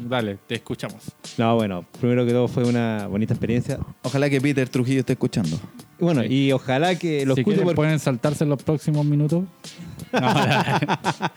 Dale, 0.09 0.37
te 0.47 0.55
escuchamos. 0.55 0.97
No, 1.37 1.55
bueno, 1.55 1.85
primero 1.99 2.25
que 2.25 2.31
todo 2.31 2.47
fue 2.47 2.63
una 2.65 3.07
bonita 3.07 3.33
experiencia. 3.33 3.79
Ojalá 4.01 4.29
que 4.29 4.41
Peter 4.41 4.67
Trujillo 4.67 4.99
esté 5.01 5.13
escuchando. 5.13 5.57
Bueno, 5.99 6.23
Sí. 6.23 6.27
y 6.47 6.51
ojalá 6.51 6.97
que 6.97 7.25
lo 7.25 7.35
si 7.35 7.41
escuche 7.41 7.55
quieren, 7.55 7.63
porque- 7.65 7.75
pueden 7.75 7.99
saltarse 7.99 8.43
en 8.43 8.49
los 8.49 8.61
próximos 8.63 9.05
minutos. 9.05 9.43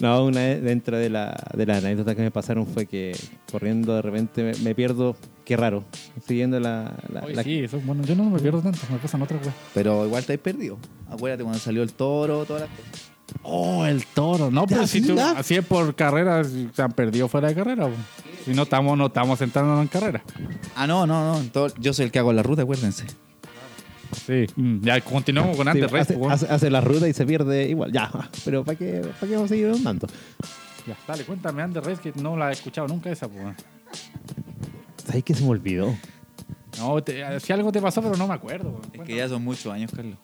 No, 0.00 0.26
una 0.26 0.40
vez 0.40 0.62
dentro 0.62 0.98
de 0.98 1.08
la, 1.08 1.34
de 1.54 1.64
la 1.64 1.78
anécdota 1.78 2.14
que 2.14 2.20
me 2.20 2.30
pasaron 2.30 2.66
fue 2.66 2.84
que 2.86 3.16
corriendo 3.50 3.94
de 3.94 4.02
repente 4.02 4.42
me, 4.42 4.52
me 4.62 4.74
pierdo. 4.74 5.16
Qué 5.44 5.56
raro. 5.56 5.84
Siguiendo 6.26 6.60
la. 6.60 6.94
la- 7.10 7.22
Oye, 7.24 7.34
la- 7.34 7.42
sí, 7.42 7.60
eso 7.60 7.78
es 7.78 7.86
bueno. 7.86 8.02
Yo 8.04 8.14
no 8.14 8.24
me 8.28 8.38
pierdo 8.38 8.60
tanto, 8.60 8.78
me 8.90 8.98
pasan 8.98 9.22
otras 9.22 9.40
weas. 9.42 9.54
Pero 9.72 10.04
igual 10.04 10.24
te 10.26 10.34
has 10.34 10.38
perdido. 10.38 10.76
Acuérdate 11.08 11.44
cuando 11.44 11.58
salió 11.60 11.82
el 11.82 11.94
toro, 11.94 12.44
todas 12.44 12.62
las 12.62 12.70
cosas. 12.70 13.12
Oh, 13.42 13.86
el 13.86 14.04
toro. 14.06 14.50
No, 14.50 14.66
pero 14.66 14.86
si 14.86 15.00
tú, 15.00 15.18
así 15.18 15.54
es 15.56 15.64
por 15.64 15.94
carrera, 15.94 16.42
se 16.44 16.82
han 16.82 16.92
perdido 16.92 17.26
fuera 17.28 17.48
de 17.48 17.54
carrera. 17.54 17.88
Si 18.44 18.52
no 18.52 18.64
estamos, 18.64 18.98
no 18.98 19.06
estamos 19.06 19.38
sentándonos 19.38 19.80
en 19.82 19.88
carrera. 19.88 20.22
Ah, 20.76 20.86
no, 20.86 21.06
no, 21.06 21.38
no. 21.42 21.48
todo- 21.50 21.72
yo 21.78 21.92
soy 21.94 22.04
el 22.06 22.10
que 22.12 22.18
hago 22.18 22.32
la 22.34 22.42
ruta, 22.42 22.62
acuérdense. 22.62 23.04
Sí. 24.26 24.46
Mm, 24.56 24.80
Ya 24.82 25.00
continuamos 25.00 25.56
con 25.56 25.66
Sí, 25.66 25.70
Andes 25.70 25.90
Race. 25.90 26.02
hace, 26.12 26.16
weón. 26.16 26.32
hace- 26.32 26.46
hace 26.46 26.70
la 26.70 26.80
ruta 26.80 27.08
y 27.08 27.12
se 27.12 27.26
pierde 27.26 27.68
igual. 27.68 27.92
Ya, 27.92 28.10
pero 28.44 28.64
¿para 28.64 28.78
qué, 28.78 29.02
para 29.20 29.26
qué 29.28 29.34
vamos 29.34 29.44
a 29.46 29.48
seguir 29.48 29.66
andando? 29.68 30.06
Ya, 30.86 30.96
dale, 31.06 31.24
cuéntame 31.24 31.62
Andes 31.62 31.84
Race, 31.84 32.00
que 32.00 32.12
no 32.20 32.36
la 32.36 32.50
he 32.50 32.52
escuchado 32.52 32.86
nunca 32.88 33.10
esa. 33.10 33.28
pues. 33.28 33.44
¿Sabes 35.04 35.24
que 35.24 35.34
se 35.34 35.42
me 35.42 35.50
olvidó? 35.50 35.94
No, 36.78 37.02
te- 37.02 37.40
si 37.40 37.52
algo 37.52 37.72
te 37.72 37.80
pasó, 37.80 38.02
pero 38.02 38.16
no 38.16 38.26
me 38.28 38.34
acuerdo. 38.34 38.70
weón. 38.70 38.82
Es 38.92 39.00
que 39.02 39.16
ya 39.16 39.28
son 39.28 39.42
muchos 39.44 39.72
años, 39.72 39.90
Carlos. 39.94 40.16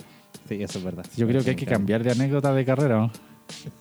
Sí, 0.48 0.62
eso 0.62 0.78
es 0.78 0.85
verdad. 0.85 1.07
Yo 1.16 1.26
creo 1.28 1.42
que 1.42 1.50
hay 1.50 1.57
que 1.57 1.66
cambiar 1.66 2.02
de 2.02 2.11
anécdota 2.12 2.52
de 2.52 2.64
carrera. 2.64 2.96
¿no? 2.98 3.11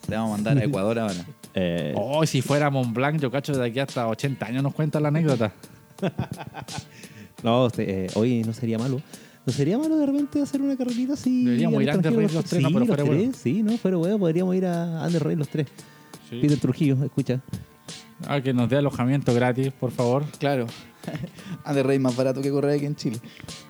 Te 0.08 0.16
vamos 0.16 0.30
a 0.30 0.34
mandar 0.34 0.58
a 0.58 0.64
Ecuador 0.66 1.00
ahora. 1.00 1.14
Eh, 1.54 1.94
Oh, 1.98 2.26
si 2.26 2.42
fuera 2.42 2.70
Mont 2.70 2.94
Blanc, 2.96 3.20
yo 3.20 3.30
cacho 3.30 3.52
de 3.52 3.68
aquí 3.68 3.78
hasta 3.82 4.08
80 4.08 4.46
años 4.46 4.64
nos 4.64 4.74
cuenta 4.74 5.02
la 5.02 5.10
anécdota. 5.10 5.52
no, 7.44 7.68
este, 7.68 8.06
eh, 8.06 8.08
hoy 8.16 8.44
no 8.44 8.54
sería 8.54 8.78
malo. 8.78 9.02
¿No 9.46 9.54
sería 9.54 9.78
malo 9.78 9.98
de 9.98 10.06
repente 10.06 10.42
hacer 10.42 10.62
una 10.62 10.78
carrerita 10.78 11.14
así? 11.14 11.46
Deberíamos 11.46 11.82
ir 11.82 11.90
a 11.90 11.96
Under 11.96 12.14
los 12.14 12.46
tres, 12.46 12.62
no, 12.62 12.70
sí, 12.70 12.74
pero 12.74 12.80
los 12.86 12.88
fuera 12.88 13.04
tres. 13.04 13.36
Sí, 13.36 13.64
no, 13.64 13.78
fuera 13.78 13.98
huevo, 13.98 14.20
podríamos 14.20 14.56
ir 14.56 14.66
a 14.66 15.04
Under 15.06 15.38
los 15.38 15.50
tres. 15.50 15.68
Peter 16.30 16.58
Trujillo, 16.60 16.98
escucha. 17.04 17.42
Ah, 18.28 18.40
que 18.42 18.54
nos 18.54 18.70
dé 18.70 18.78
alojamiento 18.78 19.34
gratis, 19.34 19.72
por 19.72 19.92
favor. 19.92 20.24
Claro. 20.40 20.68
Andes 21.64 21.86
Race 21.86 22.00
más 22.00 22.16
barato 22.16 22.42
que 22.42 22.52
correr 22.52 22.76
aquí 22.76 22.86
en 22.86 22.96
Chile. 22.96 23.20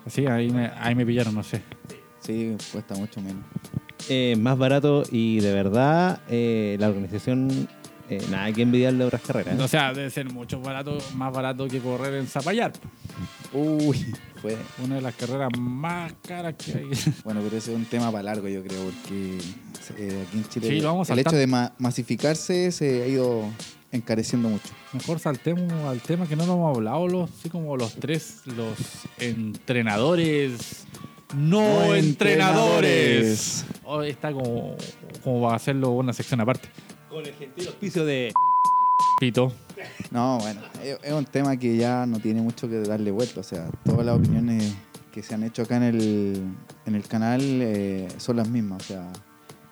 Sí, 0.06 0.26
ahí 0.26 0.50
me, 0.50 0.70
ahí 0.76 0.94
me 0.94 1.06
pillaron, 1.06 1.34
no 1.34 1.42
sé. 1.42 1.62
Sí, 2.20 2.54
cuesta 2.70 2.94
mucho 2.94 3.20
menos. 3.20 3.42
Eh, 4.08 4.36
más 4.38 4.58
barato 4.58 5.04
y 5.10 5.40
de 5.40 5.52
verdad 5.52 6.20
eh, 6.28 6.76
la 6.78 6.88
organización, 6.88 7.68
eh, 8.10 8.20
nada 8.30 8.52
que 8.52 8.62
envidiarle 8.62 9.04
a 9.04 9.06
otras 9.06 9.22
carreras. 9.22 9.58
¿eh? 9.58 9.62
O 9.62 9.68
sea, 9.68 9.92
debe 9.92 10.10
ser 10.10 10.30
mucho 10.30 10.60
barato, 10.60 10.98
más 11.14 11.32
barato 11.32 11.66
que 11.66 11.80
correr 11.80 12.14
en 12.14 12.26
Zapallar. 12.26 12.72
Uy, 13.52 14.14
fue. 14.42 14.56
Una 14.84 14.96
de 14.96 15.00
las 15.00 15.14
carreras 15.14 15.48
más 15.58 16.12
caras 16.26 16.54
que 16.56 16.72
hay. 16.72 16.90
Bueno, 17.24 17.40
pero 17.44 17.56
ese 17.56 17.70
es 17.72 17.76
un 17.76 17.84
tema 17.86 18.10
para 18.10 18.24
largo, 18.24 18.48
yo 18.48 18.62
creo, 18.62 18.82
porque 18.84 19.38
eh, 19.98 20.24
aquí 20.28 20.36
en 20.38 20.48
Chile 20.48 20.68
Sí, 20.68 20.80
lo 20.80 20.88
vamos 20.88 21.08
a 21.08 21.12
el 21.14 21.20
hecho 21.20 21.36
de 21.36 21.46
ma- 21.46 21.72
masificarse 21.78 22.70
se 22.72 23.02
ha 23.02 23.06
ido 23.06 23.44
encareciendo 23.92 24.48
mucho. 24.48 24.68
Mejor 24.92 25.18
saltemos 25.20 25.70
al 25.84 26.00
tema 26.00 26.26
que 26.26 26.34
no 26.36 26.44
lo 26.46 26.54
hemos 26.54 26.76
hablado, 26.76 27.06
los, 27.08 27.30
así 27.30 27.48
como 27.48 27.76
los 27.76 27.94
tres, 27.94 28.40
los 28.46 28.76
entrenadores. 29.18 30.84
No, 31.34 31.60
No 31.60 31.94
entrenadores. 31.94 33.64
entrenadores. 33.64 33.64
Oh, 33.84 34.02
está 34.02 34.32
como, 34.32 34.76
como 35.24 35.40
va 35.42 35.52
a 35.52 35.56
hacerlo 35.56 35.90
una 35.90 36.12
sección 36.12 36.40
aparte. 36.40 36.68
Con 37.08 37.24
el 37.24 37.32
gentil 37.34 37.68
auspicio 37.68 38.04
de... 38.04 38.32
Pito. 39.22 39.52
No, 40.10 40.38
bueno, 40.40 40.60
es, 40.82 40.98
es 41.00 41.12
un 41.12 41.24
tema 41.24 41.56
que 41.56 41.76
ya 41.76 42.06
no 42.06 42.18
tiene 42.18 42.40
mucho 42.40 42.68
que 42.68 42.80
darle 42.80 43.12
vuelta. 43.12 43.38
O 43.38 43.44
sea, 43.44 43.70
todas 43.84 44.04
las 44.04 44.18
opiniones 44.18 44.74
que 45.12 45.22
se 45.22 45.36
han 45.36 45.44
hecho 45.44 45.62
acá 45.62 45.76
en 45.76 45.84
el, 45.84 46.42
en 46.86 46.94
el 46.96 47.04
canal 47.04 47.40
eh, 47.40 48.08
son 48.16 48.38
las 48.38 48.48
mismas. 48.48 48.82
O 48.82 48.84
sea, 48.84 49.12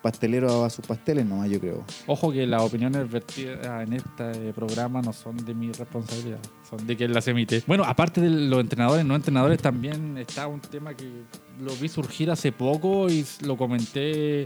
pastelero 0.01 0.63
a 0.63 0.69
sus 0.69 0.85
pasteles 0.85 1.25
nomás, 1.25 1.49
yo 1.49 1.59
creo. 1.59 1.83
Ojo 2.07 2.31
que 2.31 2.47
las 2.47 2.61
opiniones 2.61 3.11
vertidas 3.11 3.85
en 3.85 3.91
este 3.91 4.53
programa 4.53 5.01
no 5.01 5.11
son 5.11 5.35
de 5.35 5.53
mi 5.53 5.69
responsabilidad, 5.73 6.39
son 6.69 6.87
de 6.87 6.95
quien 6.95 7.11
las 7.11 7.27
emite. 7.27 7.61
Bueno, 7.67 7.83
aparte 7.83 8.21
de 8.21 8.29
los 8.29 8.61
entrenadores, 8.61 9.03
no 9.03 9.17
entrenadores, 9.17 9.61
también 9.61 10.17
está 10.17 10.47
un 10.47 10.61
tema 10.61 10.93
que 10.93 11.11
lo 11.59 11.75
vi 11.75 11.89
surgir 11.89 12.31
hace 12.31 12.53
poco 12.53 13.09
y 13.09 13.25
lo 13.41 13.57
comenté 13.57 14.43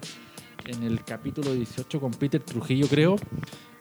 en 0.66 0.82
el 0.82 1.04
capítulo 1.04 1.54
18 1.54 2.00
con 2.00 2.10
Peter 2.10 2.42
Trujillo, 2.42 2.88
creo, 2.88 3.18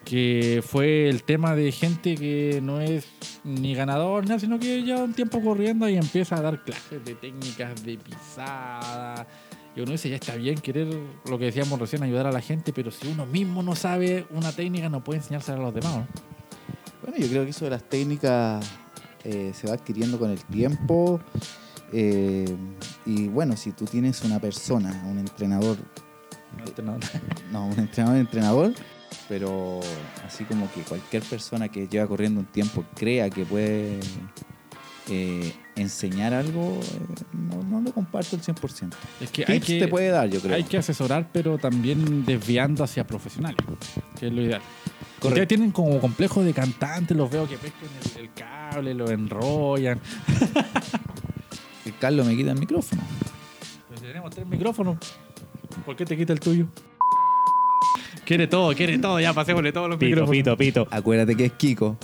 que 0.05 0.63
fue 0.67 1.09
el 1.09 1.23
tema 1.25 1.55
de 1.55 1.73
gente 1.73 2.15
que 2.15 2.61
no 2.63 2.81
es 2.81 3.07
ni 3.45 3.75
ganador, 3.75 4.25
ni 4.25 4.29
nada, 4.29 4.41
sino 4.41 4.59
que 4.59 4.83
lleva 4.83 5.03
un 5.03 5.15
tiempo 5.15 5.41
corriendo 5.41 5.89
y 5.89 5.97
empieza 5.97 6.37
a 6.37 6.43
dar 6.43 6.63
clases 6.65 7.05
de 7.05 7.15
técnicas 7.15 7.83
de 7.85 7.97
pisada 7.99 9.27
Y 9.77 9.81
uno 9.81 9.93
dice, 9.93 10.09
ya 10.09 10.17
está 10.17 10.37
bien 10.37 10.57
querer, 10.59 10.89
lo 11.29 11.39
que 11.39 11.47
decíamos 11.47 11.79
recién, 11.79 12.03
ayudar 12.03 12.27
a 12.27 12.33
la 12.33 12.41
gente, 12.41 12.73
pero 12.73 12.91
si 12.91 13.09
uno 13.09 13.27
mismo 13.27 13.63
no 13.63 13.75
sabe 13.75 14.27
una 14.31 14.53
técnica, 14.53 14.89
no 14.89 15.03
puede 15.03 15.19
enseñársela 15.21 15.59
a 15.59 15.63
los 15.63 15.75
demás, 15.75 15.97
¿no? 15.97 16.07
Bueno, 17.03 17.19
yo 17.19 17.29
creo 17.29 17.45
que 17.45 17.51
eso 17.51 17.65
de 17.67 17.71
las 17.73 17.83
técnicas 17.89 18.65
eh, 19.25 19.53
se 19.55 19.67
va 19.67 19.75
adquiriendo 19.75 20.19
con 20.19 20.31
el 20.31 20.43
tiempo. 20.45 21.21
eh, 21.93 22.55
y 23.07 23.29
bueno, 23.29 23.57
si 23.57 23.73
tú 23.73 23.85
tienes 23.85 24.23
una 24.25 24.39
persona, 24.41 25.05
un 25.07 25.19
entrenador, 25.19 25.77
No, 26.83 26.99
no, 27.53 27.67
un 27.67 27.79
entrenador, 27.79 28.17
entrenador, 28.19 28.75
pero 29.29 29.81
así 30.27 30.45
como 30.45 30.71
que 30.73 30.83
cualquier 30.83 31.23
persona 31.23 31.69
que 31.69 31.89
lleva 31.89 32.07
corriendo 32.07 32.41
un 32.41 32.47
tiempo 32.47 32.85
crea 32.95 33.31
que 33.31 33.45
puede 33.45 34.01
eh, 35.09 35.53
enseñar 35.77 36.33
algo, 36.33 36.81
eh, 36.81 37.25
no, 37.33 37.63
no 37.63 37.81
lo 37.81 37.93
comparto 37.93 38.37
al 38.37 38.43
100%. 38.43 38.93
Es 39.21 39.31
que 39.31 39.45
hay 39.47 39.61
Tips 39.61 39.67
que, 39.67 39.79
te 39.81 39.89
puede 39.89 40.09
dar, 40.09 40.29
yo 40.31 40.41
creo. 40.41 40.55
hay 40.55 40.65
que 40.65 40.79
asesorar, 40.79 41.29
pero 41.33 41.59
también 41.59 42.25
desviando 42.25 42.85
hacia 42.85 43.07
profesionales, 43.07 43.59
que 44.19 44.29
es 44.29 44.33
lo 44.33 44.43
ideal. 44.43 44.61
Correcto. 44.61 45.29
Ustedes 45.29 45.49
tienen 45.49 45.71
como 45.71 46.01
complejo 46.01 46.43
de 46.43 46.53
cantante, 46.53 47.15
los 47.15 47.31
veo 47.31 47.49
que 47.49 47.57
pescan 47.57 47.89
el, 48.17 48.23
el 48.23 48.33
cable, 48.33 48.95
lo 48.95 49.11
enrollan. 49.11 50.01
El 51.85 51.95
Carlos 51.99 52.27
me 52.27 52.35
quita 52.35 52.53
el 52.53 52.59
micrófono. 52.59 53.03
Pero 53.91 54.01
tenemos 54.01 54.35
tres 54.35 54.47
micrófonos, 54.47 54.97
¿por 55.85 55.95
qué 55.95 56.07
te 56.07 56.17
quita 56.17 56.33
el 56.33 56.41
tuyo? 56.41 56.67
Quiere 58.25 58.47
todo, 58.47 58.75
quiere 58.75 58.99
todo, 58.99 59.21
ya 59.21 59.33
pasémosle 59.35 59.73
todos 59.73 59.89
los 59.89 59.99
Pito, 59.99 60.23
micrófonos. 60.23 60.31
pito, 60.37 60.57
pito. 60.57 60.89
Acuérdate 60.91 61.37
que 61.37 61.45
es 61.47 61.53
Kiko. 61.53 61.97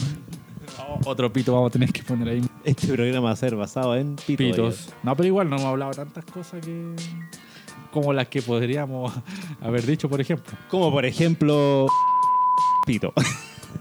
Oh, 0.78 1.00
otro 1.06 1.32
pito 1.32 1.52
vamos 1.54 1.68
a 1.70 1.72
tener 1.72 1.92
que 1.92 2.02
poner 2.02 2.28
ahí. 2.28 2.42
Este 2.64 2.88
programa 2.88 3.20
va 3.28 3.30
a 3.32 3.36
ser 3.36 3.56
basado 3.56 3.96
en 3.96 4.16
pito. 4.16 4.36
Pitos. 4.38 4.90
No, 5.02 5.16
pero 5.16 5.26
igual 5.28 5.48
no 5.48 5.56
hemos 5.56 5.68
hablado 5.68 5.92
tantas 5.92 6.24
cosas 6.26 6.64
que. 6.64 6.94
como 7.90 8.12
las 8.12 8.28
que 8.28 8.42
podríamos 8.42 9.12
haber 9.62 9.84
dicho, 9.86 10.08
por 10.08 10.20
ejemplo. 10.20 10.52
Como 10.68 10.90
por 10.90 11.04
ejemplo. 11.06 11.86
Pito. 12.86 13.12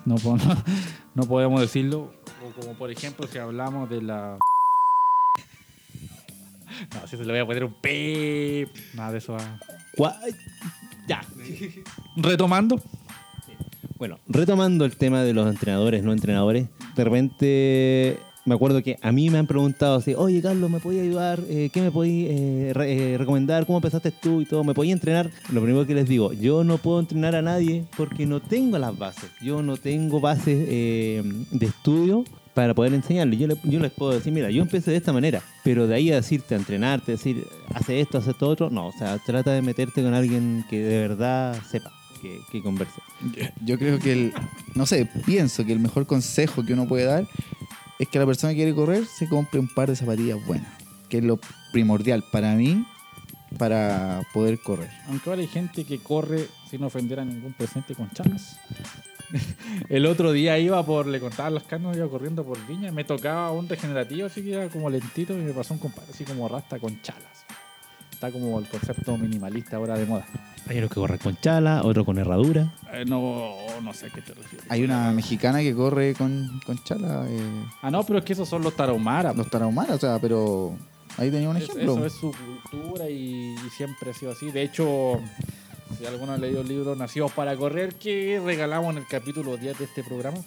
No, 0.05 0.15
po- 0.15 0.37
no, 0.45 0.63
no 1.15 1.23
podemos 1.25 1.59
decirlo. 1.61 2.11
O 2.45 2.51
como 2.61 2.73
por 2.75 2.89
ejemplo 2.89 3.27
si 3.27 3.37
hablamos 3.37 3.89
de 3.89 4.01
la. 4.01 4.37
No, 6.93 7.07
si 7.07 7.17
se 7.17 7.25
le 7.25 7.33
voy 7.33 7.39
a 7.41 7.45
poner 7.45 7.63
un 7.65 7.73
P. 7.73 8.67
Nada 8.93 9.11
de 9.11 9.17
eso. 9.17 9.33
va. 9.33 9.59
Gua-. 9.97 10.15
Retomando. 12.15 12.81
Bueno, 13.97 14.17
retomando 14.27 14.85
el 14.85 14.95
tema 14.95 15.23
de 15.23 15.33
los 15.33 15.49
entrenadores, 15.49 16.03
no 16.03 16.13
entrenadores, 16.13 16.67
de 16.95 17.03
repente 17.03 18.19
me 18.45 18.55
acuerdo 18.55 18.81
que 18.81 18.97
a 19.01 19.11
mí 19.11 19.29
me 19.29 19.37
han 19.37 19.45
preguntado 19.45 19.97
así, 19.97 20.15
oye 20.15 20.41
Carlos, 20.41 20.71
¿me 20.71 20.79
podías 20.79 21.03
ayudar? 21.03 21.39
Eh, 21.49 21.69
¿Qué 21.71 21.81
me 21.81 21.91
podías 21.91 22.31
eh, 22.31 22.73
eh, 22.75 23.15
recomendar? 23.17 23.65
¿Cómo 23.65 23.77
empezaste 23.77 24.11
tú 24.11 24.41
y 24.41 24.45
todo? 24.45 24.63
¿Me 24.63 24.73
podías 24.73 24.93
entrenar? 24.93 25.29
Lo 25.51 25.61
primero 25.61 25.85
que 25.85 25.93
les 25.93 26.07
digo, 26.07 26.33
yo 26.33 26.63
no 26.63 26.77
puedo 26.77 26.99
entrenar 26.99 27.35
a 27.35 27.41
nadie 27.41 27.85
porque 27.95 28.25
no 28.25 28.39
tengo 28.39 28.79
las 28.79 28.97
bases. 28.97 29.29
Yo 29.41 29.61
no 29.61 29.77
tengo 29.77 30.19
bases 30.19 30.65
eh, 30.67 31.21
de 31.51 31.65
estudio 31.65 32.23
para 32.59 32.73
poder 32.73 32.93
enseñarles. 32.93 33.39
Yo, 33.39 33.47
le- 33.47 33.55
yo 33.63 33.79
les 33.79 33.89
puedo 33.89 34.11
decir, 34.11 34.33
mira, 34.33 34.49
yo 34.51 34.61
empecé 34.61 34.91
de 34.91 34.97
esta 34.97 35.13
manera, 35.13 35.41
pero 35.63 35.87
de 35.87 35.95
ahí 35.95 36.11
a 36.11 36.15
decirte, 36.15 36.55
a 36.55 36.57
entrenarte, 36.57 37.13
decir, 37.13 37.47
hace 37.73 38.01
esto, 38.01 38.17
hace 38.17 38.31
esto 38.31 38.49
otro, 38.49 38.69
no, 38.69 38.87
o 38.87 38.91
sea, 38.91 39.17
trata 39.25 39.53
de 39.53 39.61
meterte 39.61 40.03
con 40.03 40.13
alguien 40.13 40.65
que 40.69 40.77
de 40.81 40.99
verdad 41.07 41.57
sepa, 41.71 41.89
que, 42.21 42.37
que 42.51 42.61
converse. 42.61 42.99
Yo 43.63 43.79
creo 43.79 43.97
que 43.97 44.11
el, 44.11 44.33
no 44.75 44.85
sé, 44.85 45.07
pienso 45.25 45.63
que 45.65 45.71
el 45.71 45.79
mejor 45.79 46.05
consejo 46.05 46.65
que 46.65 46.73
uno 46.73 46.85
puede 46.85 47.05
dar 47.05 47.25
es 47.97 48.09
que 48.09 48.19
la 48.19 48.25
persona 48.25 48.51
que 48.51 48.57
quiere 48.57 48.75
correr 48.75 49.05
se 49.05 49.29
compre 49.29 49.57
un 49.61 49.69
par 49.73 49.87
de 49.89 49.95
zapatillas 49.95 50.45
buenas, 50.45 50.67
que 51.07 51.19
es 51.19 51.23
lo 51.23 51.39
primordial 51.71 52.25
para 52.29 52.55
mí 52.55 52.83
para 53.57 54.21
poder 54.33 54.59
correr. 54.59 54.89
Aunque 55.07 55.29
ahora 55.29 55.41
hay 55.41 55.47
gente 55.47 55.85
que 55.85 55.99
corre 55.99 56.45
sin 56.69 56.83
ofender 56.83 57.21
a 57.21 57.25
ningún 57.25 57.53
presente 57.53 57.95
con 57.95 58.09
chalas. 58.11 58.57
El 59.89 60.05
otro 60.05 60.31
día 60.31 60.57
iba 60.59 60.83
por, 60.85 61.07
le 61.07 61.19
contaba 61.19 61.49
los 61.49 61.63
canos, 61.63 61.95
iba 61.95 62.07
corriendo 62.07 62.43
por 62.43 62.57
Viña, 62.67 62.91
me 62.91 63.03
tocaba 63.03 63.51
un 63.51 63.67
regenerativo, 63.69 64.27
así 64.27 64.41
que 64.41 64.49
iba 64.49 64.67
como 64.69 64.89
lentito 64.89 65.33
y 65.33 65.41
me 65.41 65.51
pasó 65.53 65.73
un 65.73 65.79
compadre 65.79 66.11
así 66.13 66.23
como 66.23 66.47
rasta 66.47 66.79
con 66.79 67.01
chalas. 67.01 67.45
Está 68.11 68.31
como 68.31 68.59
el 68.59 68.67
concepto 68.67 69.17
minimalista 69.17 69.77
ahora 69.77 69.97
de 69.97 70.05
moda. 70.05 70.25
Hay 70.67 70.77
unos 70.79 70.89
que 70.89 70.95
corren 70.95 71.19
con 71.19 71.37
chala, 71.37 71.83
otros 71.83 72.05
con 72.05 72.17
herradura. 72.17 72.73
Eh, 72.91 73.05
no, 73.07 73.55
no 73.81 73.93
sé 73.93 74.07
a 74.07 74.09
qué 74.09 74.21
te 74.21 74.33
refieres. 74.33 74.69
Hay 74.69 74.83
una 74.83 75.11
mexicana 75.13 75.59
que 75.59 75.73
corre 75.73 76.13
con, 76.15 76.59
con 76.65 76.83
chala, 76.83 77.25
eh, 77.29 77.39
Ah, 77.81 77.89
no, 77.89 78.03
pero 78.03 78.19
es 78.19 78.25
que 78.25 78.33
esos 78.33 78.49
son 78.49 78.61
los 78.61 78.75
tarahumaras. 78.75 79.35
los 79.37 79.49
tarahumaras, 79.49 79.95
o 79.95 79.99
sea, 79.99 80.19
pero 80.19 80.75
ahí 81.17 81.31
tenía 81.31 81.49
un 81.49 81.55
Es- 81.57 81.63
ejemplo. 81.69 81.93
Eso 81.93 82.05
es 82.05 82.13
su 82.13 82.35
cultura 82.69 83.09
y, 83.09 83.55
y 83.55 83.69
siempre 83.69 84.11
ha 84.11 84.13
sido 84.13 84.33
así. 84.33 84.51
De 84.51 84.63
hecho, 84.63 85.21
si 85.97 86.05
alguno 86.05 86.33
ha 86.33 86.37
leído 86.37 86.61
el 86.61 86.67
libro 86.67 86.95
Nacidos 86.95 87.31
para 87.31 87.55
Correr, 87.55 87.95
que 87.95 88.41
regalamos 88.43 88.91
en 88.91 88.99
el 88.99 89.07
capítulo 89.07 89.57
10 89.57 89.77
de 89.77 89.85
este 89.85 90.03
programa, 90.03 90.39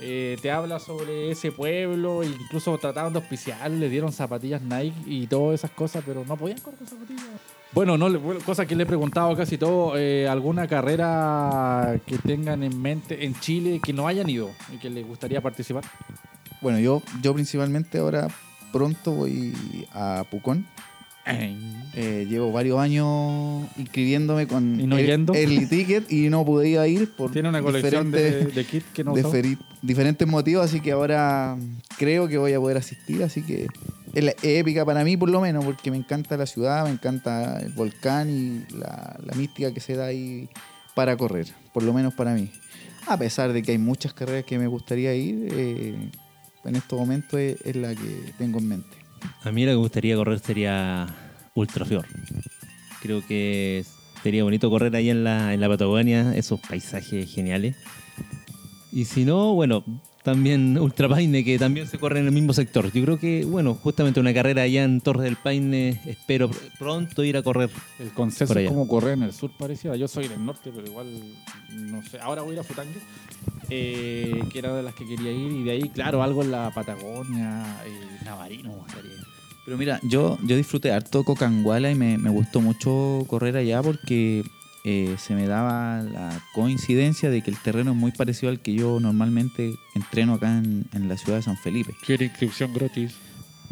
eh, 0.00 0.36
te 0.42 0.50
habla 0.50 0.78
sobre 0.78 1.30
ese 1.30 1.52
pueblo, 1.52 2.22
incluso 2.22 2.76
trataban 2.78 3.12
de 3.12 3.18
auspiciar, 3.18 3.70
le 3.70 3.88
dieron 3.88 4.12
zapatillas 4.12 4.62
Nike 4.62 4.94
y 5.06 5.26
todas 5.26 5.60
esas 5.60 5.70
cosas, 5.70 6.02
pero 6.04 6.24
no 6.24 6.36
podían 6.36 6.60
correr 6.60 6.78
zapatillas. 6.86 7.24
Bueno, 7.72 7.98
no, 7.98 8.08
cosa 8.40 8.64
que 8.66 8.74
le 8.74 8.84
he 8.84 8.86
preguntado 8.86 9.36
casi 9.36 9.58
todo, 9.58 9.98
eh, 9.98 10.28
alguna 10.28 10.66
carrera 10.66 11.98
que 12.06 12.18
tengan 12.18 12.62
en 12.62 12.80
mente 12.80 13.24
en 13.24 13.38
Chile 13.40 13.80
que 13.82 13.92
no 13.92 14.06
hayan 14.06 14.28
ido 14.30 14.50
y 14.72 14.78
que 14.78 14.88
les 14.88 15.06
gustaría 15.06 15.40
participar. 15.40 15.84
Bueno, 16.60 16.78
yo, 16.78 17.02
yo 17.22 17.34
principalmente 17.34 17.98
ahora 17.98 18.28
pronto 18.72 19.12
voy 19.12 19.54
a 19.92 20.24
Pucón. 20.30 20.66
Eh, 21.98 22.26
llevo 22.28 22.52
varios 22.52 22.78
años 22.78 23.66
inscribiéndome 23.78 24.46
con 24.46 24.78
¿Y 24.78 24.86
no 24.86 24.98
el-? 24.98 25.08
Early 25.08 25.66
Ticket 25.70 26.12
y 26.12 26.28
no 26.28 26.44
pude 26.44 26.68
ir 26.90 27.10
por 27.12 27.32
Tiene 27.32 27.48
una 27.48 27.62
colección 27.62 28.10
de, 28.10 28.66
kits 28.70 28.84
que 28.92 29.02
no 29.02 29.14
de 29.14 29.56
diferentes 29.80 30.28
motivos, 30.28 30.66
así 30.66 30.80
que 30.80 30.92
ahora 30.92 31.56
creo 31.96 32.28
que 32.28 32.36
voy 32.36 32.52
a 32.52 32.60
poder 32.60 32.76
asistir, 32.76 33.22
así 33.22 33.40
que 33.40 33.66
es, 34.12 34.34
épica 34.42 34.84
para 34.84 35.04
mí 35.04 35.16
por 35.16 35.30
lo 35.30 35.40
menos, 35.40 35.64
porque 35.64 35.90
me 35.90 35.96
encanta 35.96 36.36
la 36.36 36.44
ciudad, 36.44 36.84
me 36.84 36.90
encanta 36.90 37.60
el 37.60 37.72
volcán 37.72 38.28
y 38.28 38.74
la, 38.74 39.18
la 39.24 39.34
mística 39.34 39.72
que 39.72 39.80
se 39.80 39.94
da 39.94 40.04
ahí 40.04 40.50
para 40.94 41.16
correr, 41.16 41.46
por 41.72 41.82
lo 41.82 41.94
menos 41.94 42.12
para 42.12 42.34
mí. 42.34 42.50
A 43.06 43.16
pesar 43.16 43.54
de 43.54 43.62
que 43.62 43.72
hay 43.72 43.78
muchas 43.78 44.12
carreras 44.12 44.44
que 44.44 44.58
me 44.58 44.66
gustaría 44.66 45.14
ir, 45.14 45.48
eh, 45.50 46.10
en 46.64 46.76
estos 46.76 46.98
momentos 46.98 47.40
es, 47.40 47.58
es 47.64 47.76
la 47.76 47.94
que 47.94 48.32
tengo 48.36 48.58
en 48.58 48.68
mente. 48.68 49.05
A 49.44 49.52
mí 49.52 49.64
lo 49.64 49.72
que 49.72 49.76
me 49.76 49.82
gustaría 49.82 50.16
correr 50.16 50.38
sería 50.38 51.06
Ultrafior. 51.54 52.06
Creo 53.00 53.24
que 53.26 53.84
sería 54.22 54.44
bonito 54.44 54.70
correr 54.70 54.94
ahí 54.96 55.10
en 55.10 55.24
la, 55.24 55.54
en 55.54 55.60
la 55.60 55.68
Patagonia, 55.68 56.34
esos 56.34 56.60
paisajes 56.60 57.32
geniales. 57.32 57.76
Y 58.92 59.04
si 59.04 59.24
no, 59.24 59.54
bueno, 59.54 59.84
también 60.26 60.76
Ultrapaine, 60.76 61.44
que 61.44 61.56
también 61.58 61.86
se 61.86 61.98
corre 61.98 62.18
en 62.18 62.26
el 62.26 62.32
mismo 62.32 62.52
sector. 62.52 62.92
Yo 62.92 63.02
creo 63.04 63.18
que, 63.18 63.44
bueno, 63.44 63.74
justamente 63.74 64.18
una 64.18 64.34
carrera 64.34 64.62
allá 64.62 64.82
en 64.82 65.00
Torres 65.00 65.22
del 65.22 65.36
Paine, 65.36 66.00
espero 66.04 66.50
pr- 66.50 66.56
pronto 66.78 67.22
ir 67.24 67.36
a 67.36 67.42
correr. 67.42 67.70
El 68.00 68.10
concepto 68.10 68.52
Por 68.54 68.62
es 68.62 68.68
como 68.68 68.88
correr 68.88 69.12
en 69.14 69.22
el 69.22 69.32
sur 69.32 69.50
pareciera. 69.56 69.96
Yo 69.96 70.08
soy 70.08 70.26
del 70.26 70.44
norte, 70.44 70.72
pero 70.74 70.84
igual, 70.86 71.06
no 71.72 72.02
sé. 72.02 72.18
Ahora 72.18 72.42
voy 72.42 72.50
a 72.50 72.54
ir 72.54 72.60
a 72.60 72.64
Futangue, 72.64 72.98
eh, 73.70 74.42
que 74.52 74.58
era 74.58 74.74
de 74.74 74.82
las 74.82 74.94
que 74.94 75.06
quería 75.06 75.30
ir. 75.30 75.52
Y 75.52 75.62
de 75.62 75.70
ahí, 75.70 75.82
claro, 75.90 76.22
algo 76.22 76.42
en 76.42 76.50
la 76.50 76.72
Patagonia, 76.74 77.64
eh, 77.86 78.24
Navarino 78.24 78.84
ir. 79.04 79.24
Pero 79.64 79.78
mira, 79.78 80.00
yo, 80.02 80.38
yo 80.44 80.56
disfruté 80.56 80.92
harto 80.92 81.24
Cocanguala 81.24 81.90
y 81.90 81.94
me, 81.94 82.18
me 82.18 82.30
gustó 82.30 82.60
mucho 82.60 83.24
correr 83.26 83.56
allá 83.56 83.82
porque 83.82 84.44
eh, 84.88 85.16
se 85.18 85.34
me 85.34 85.48
daba 85.48 86.00
la 86.00 86.40
coincidencia 86.54 87.28
de 87.28 87.42
que 87.42 87.50
el 87.50 87.58
terreno 87.58 87.90
es 87.90 87.96
muy 87.96 88.12
parecido 88.12 88.50
al 88.50 88.60
que 88.60 88.72
yo 88.72 89.00
normalmente 89.00 89.74
entreno 89.96 90.34
acá 90.34 90.58
en, 90.58 90.86
en 90.92 91.08
la 91.08 91.16
ciudad 91.16 91.38
de 91.38 91.42
San 91.42 91.56
Felipe. 91.56 91.92
Quiere 92.06 92.26
inscripción 92.26 92.72
gratis. 92.72 93.16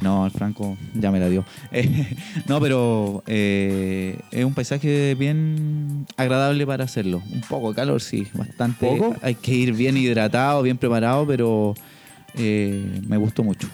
No, 0.00 0.27
el 0.27 0.33
Franco 0.33 0.77
ya 0.92 1.12
me 1.12 1.20
la 1.20 1.29
dio. 1.29 1.44
Eh, 1.70 2.16
no, 2.46 2.61
pero 2.61 3.22
eh, 3.27 4.18
es 4.33 4.44
un 4.44 4.55
paisaje 4.55 5.14
bien 5.14 6.05
agradable 6.16 6.66
para 6.66 6.83
hacerlo. 6.83 7.22
Un 7.33 7.42
poco 7.42 7.70
de 7.70 7.77
calor, 7.77 8.00
sí, 8.00 8.27
bastante. 8.35 8.87
¿Poco? 8.87 9.16
Hay 9.22 9.37
que 9.37 9.53
ir 9.53 9.72
bien 9.72 9.96
hidratado, 9.96 10.62
bien 10.62 10.79
preparado, 10.79 11.27
pero 11.27 11.74
eh, 12.35 13.00
me 13.07 13.16
gustó 13.16 13.44
mucho. 13.44 13.68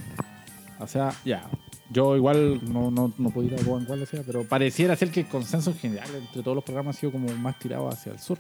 O 0.79 0.87
sea, 0.87 1.15
ya. 1.25 1.43
Yo 1.93 2.17
igual 2.17 2.61
no, 2.73 2.91
no, 2.91 3.13
no 3.19 3.31
puedo 3.31 3.49
ir 3.49 3.55
a 3.55 3.65
Cobangual, 3.65 4.03
o 4.03 4.07
sea, 4.07 4.23
pero 4.25 4.45
pareciera 4.45 4.95
ser 4.95 5.11
que 5.11 5.21
el 5.21 5.27
consenso 5.27 5.71
en 5.71 5.77
general 5.79 6.09
entre 6.15 6.43
todos 6.43 6.55
los 6.55 6.63
programas 6.65 6.97
ha 6.97 7.01
sido 7.01 7.11
como 7.13 7.29
más 7.35 7.59
tirado 7.59 7.89
hacia 7.89 8.13
el 8.13 8.19
sur. 8.21 8.39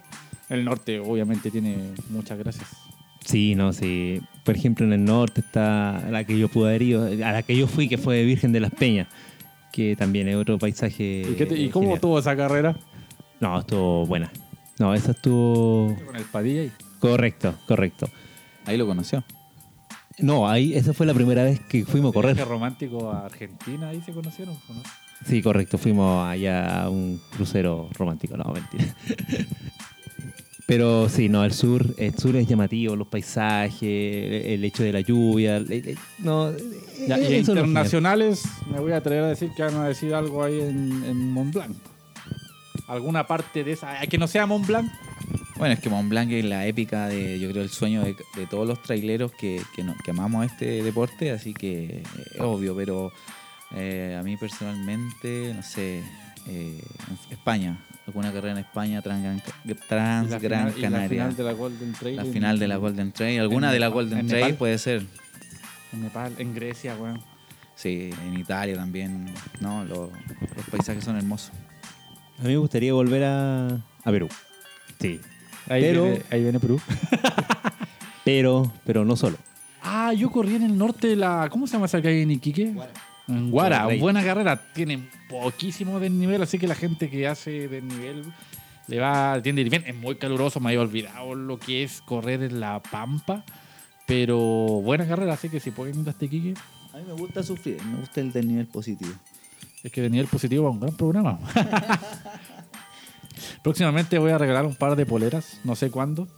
El 0.48 0.64
norte, 0.64 1.00
obviamente, 1.00 1.50
tiene 1.50 1.76
muchas 2.10 2.38
gracias. 2.38 2.68
Sí, 3.24 3.54
no, 3.56 3.72
sí. 3.72 4.20
Por 4.44 4.54
ejemplo, 4.56 4.86
en 4.86 4.92
el 4.92 5.04
norte 5.04 5.40
está 5.40 6.08
la 6.10 6.24
que 6.24 6.38
yo 6.38 6.48
pude 6.48 6.68
haber 6.70 6.82
ido, 6.82 7.04
a 7.06 7.32
la 7.32 7.42
que 7.42 7.56
yo 7.56 7.66
fui, 7.66 7.88
que 7.88 7.98
fue 7.98 8.24
Virgen 8.24 8.52
de 8.52 8.60
las 8.60 8.70
Peñas, 8.72 9.08
que 9.72 9.94
también 9.96 10.28
es 10.28 10.36
otro 10.36 10.56
paisaje. 10.58 11.22
¿Y, 11.28 11.34
qué 11.34 11.46
te- 11.46 11.58
y 11.58 11.66
eh, 11.66 11.70
cómo 11.70 11.94
estuvo 11.94 12.18
esa 12.18 12.36
carrera? 12.36 12.76
No, 13.40 13.58
estuvo 13.60 14.06
buena. 14.06 14.30
No, 14.78 14.94
esa 14.94 15.10
estuvo 15.10 15.94
Con 16.06 16.16
el 16.16 16.24
Padilla 16.24 16.62
y 16.64 16.72
correcto, 17.00 17.54
correcto. 17.66 18.08
Ahí 18.64 18.76
lo 18.76 18.86
conoció. 18.86 19.22
No, 20.22 20.48
ahí 20.48 20.74
esa 20.74 20.92
fue 20.92 21.06
la 21.06 21.14
primera 21.14 21.44
vez 21.44 21.60
que 21.60 21.84
fuimos 21.84 22.10
a 22.10 22.14
correr. 22.14 22.34
Viaje 22.34 22.50
romántico 22.50 23.10
a 23.10 23.26
Argentina, 23.26 23.88
ahí 23.88 24.00
se 24.00 24.12
conocieron. 24.12 24.56
Sí, 25.26 25.42
correcto. 25.42 25.78
Fuimos 25.78 26.26
allá 26.28 26.82
a 26.82 26.90
un 26.90 27.20
crucero 27.30 27.88
romántico. 27.98 28.36
No, 28.36 28.44
mentira. 28.52 28.94
Pero 30.66 31.08
sí, 31.08 31.28
no, 31.28 31.44
el 31.44 31.52
sur, 31.52 31.84
el 31.98 32.16
sur 32.16 32.36
es 32.36 32.46
llamativo, 32.46 32.94
los 32.94 33.08
paisajes, 33.08 33.82
el 33.82 34.64
hecho 34.64 34.84
de 34.84 34.92
la 34.92 35.00
lluvia. 35.00 35.60
no, 36.20 36.52
Ya, 37.08 37.18
y 37.18 37.34
internacionales, 37.34 38.44
me 38.72 38.78
voy 38.78 38.92
a 38.92 38.98
atrever 38.98 39.24
a 39.24 39.28
decir 39.30 39.50
que 39.56 39.64
van 39.64 39.74
a 39.74 39.88
decir 39.88 40.14
algo 40.14 40.44
ahí 40.44 40.60
en, 40.60 41.02
en 41.04 41.32
Mont 41.32 41.52
Blanc. 41.52 41.76
Alguna 42.86 43.26
parte 43.26 43.64
de 43.64 43.72
esa, 43.72 43.98
que 44.06 44.16
no 44.16 44.28
sea 44.28 44.46
Mont 44.46 44.64
Blanc. 44.64 44.88
Bueno, 45.60 45.74
es 45.74 45.80
que 45.80 45.88
Mont 45.90 46.08
Blanc 46.08 46.30
es 46.32 46.44
la 46.44 46.66
épica 46.66 47.06
de, 47.06 47.38
yo 47.38 47.48
creo, 47.50 47.62
el 47.62 47.68
sueño 47.70 48.02
de, 48.02 48.16
de 48.34 48.46
todos 48.46 48.66
los 48.66 48.82
traileros 48.82 49.30
que, 49.32 49.60
que, 49.76 49.84
no- 49.84 49.94
que 50.04 50.10
amamos 50.10 50.46
este 50.46 50.82
deporte, 50.82 51.30
así 51.30 51.54
que 51.54 52.02
es 52.34 52.40
obvio, 52.40 52.74
pero 52.74 53.12
eh, 53.76 54.16
a 54.18 54.22
mí 54.22 54.36
personalmente, 54.36 55.52
no 55.54 55.62
sé, 55.62 56.02
eh, 56.48 56.82
España, 57.30 57.78
alguna 58.06 58.32
carrera 58.32 58.52
en 58.52 58.58
España, 58.64 59.02
Transgran 59.02 59.42
Y 59.64 59.74
Trans 59.74 60.30
la 60.30 60.38
Gran 60.38 60.72
final- 60.72 60.78
y 60.78 60.80
la 60.82 60.88
Canaria. 60.90 61.08
final 61.08 61.36
de 61.36 61.42
la 61.44 61.52
Golden 61.52 61.92
Trail. 61.92 62.16
La 62.16 62.24
final 62.24 62.58
de 62.58 62.68
la 62.68 62.76
Golden 62.76 63.12
Trail, 63.12 63.40
alguna 63.40 63.66
en 63.68 63.72
de 63.74 63.78
la 63.80 63.88
Golden 63.88 64.18
en 64.20 64.26
Trail 64.28 64.44
Nepal. 64.44 64.58
puede 64.58 64.78
ser. 64.78 65.02
En 65.92 66.02
Nepal, 66.02 66.34
en 66.38 66.54
Grecia, 66.54 66.96
weón. 66.96 67.20
Sí, 67.74 68.10
en 68.26 68.38
Italia 68.38 68.76
también, 68.76 69.26
no, 69.60 69.84
Lo- 69.84 70.10
los 70.56 70.66
paisajes 70.70 71.04
son 71.04 71.16
hermosos. 71.16 71.50
A 72.38 72.42
mí 72.42 72.48
me 72.48 72.56
gustaría 72.56 72.92
volver 72.94 73.24
a, 73.24 73.66
a 73.68 74.10
Perú. 74.10 74.28
Sí. 74.98 75.20
Ahí, 75.70 75.80
Pero- 75.82 76.02
viene, 76.04 76.22
ahí 76.30 76.42
viene 76.42 76.60
Perú. 76.60 76.80
Pero, 78.24 78.70
pero 78.84 79.04
no 79.04 79.16
solo. 79.16 79.38
Ah, 79.82 80.12
yo 80.12 80.30
corrí 80.30 80.54
en 80.54 80.62
el 80.62 80.76
norte 80.76 81.06
de 81.08 81.16
la. 81.16 81.48
¿Cómo 81.50 81.66
se 81.66 81.72
llama 81.72 81.86
esa 81.86 82.02
calle 82.02 82.20
en 82.22 82.30
Iquique? 82.30 82.74
En 83.26 83.50
Guara. 83.50 83.88
Buena 83.98 84.22
carrera. 84.22 84.60
Tienen 84.74 85.08
poquísimo 85.28 85.98
desnivel, 85.98 86.42
así 86.42 86.58
que 86.58 86.68
la 86.68 86.74
gente 86.74 87.08
que 87.08 87.26
hace 87.26 87.66
desnivel 87.68 88.24
le 88.88 88.98
va. 89.00 89.40
Tiende 89.42 89.62
a 89.62 89.64
ir 89.64 89.70
bien. 89.70 89.84
Es 89.86 89.94
muy 89.96 90.16
caluroso, 90.16 90.60
me 90.60 90.68
había 90.68 90.82
olvidado 90.82 91.34
lo 91.34 91.58
que 91.58 91.82
es 91.82 92.02
correr 92.02 92.42
en 92.42 92.60
la 92.60 92.80
pampa. 92.82 93.42
Pero 94.06 94.36
buena 94.38 95.08
carrera, 95.08 95.32
así 95.32 95.48
que 95.48 95.58
si 95.58 95.70
pueden 95.70 95.98
ir 96.00 96.08
hasta 96.08 96.24
Iquique, 96.26 96.54
A 96.92 96.98
mí 96.98 97.04
me 97.06 97.14
gusta 97.14 97.42
sufrir, 97.42 97.82
me 97.84 98.00
gusta 98.00 98.20
el 98.20 98.32
del 98.32 98.48
nivel 98.48 98.66
positivo. 98.66 99.12
es 99.82 99.90
que 99.90 100.02
desnivel 100.02 100.26
positivo 100.26 100.64
va 100.64 100.70
un 100.70 100.80
gran 100.80 100.94
programa. 100.96 101.38
Próximamente 103.62 104.18
voy 104.18 104.30
a 104.30 104.38
regalar 104.38 104.66
un 104.66 104.74
par 104.74 104.96
de 104.96 105.06
poleras, 105.06 105.60
no 105.64 105.76
sé 105.76 105.90
cuándo. 105.90 106.28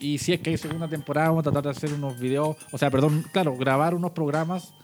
Y 0.00 0.18
si 0.18 0.32
es 0.32 0.40
que 0.40 0.50
hay 0.50 0.58
segunda 0.58 0.88
temporada, 0.88 1.28
vamos 1.28 1.46
a 1.46 1.50
tratar 1.50 1.64
de 1.64 1.70
hacer 1.70 1.92
unos 1.92 2.18
videos, 2.18 2.56
o 2.72 2.78
sea, 2.78 2.90
perdón, 2.90 3.24
claro, 3.32 3.56
grabar 3.56 3.94
unos 3.94 4.10
programas 4.12 4.74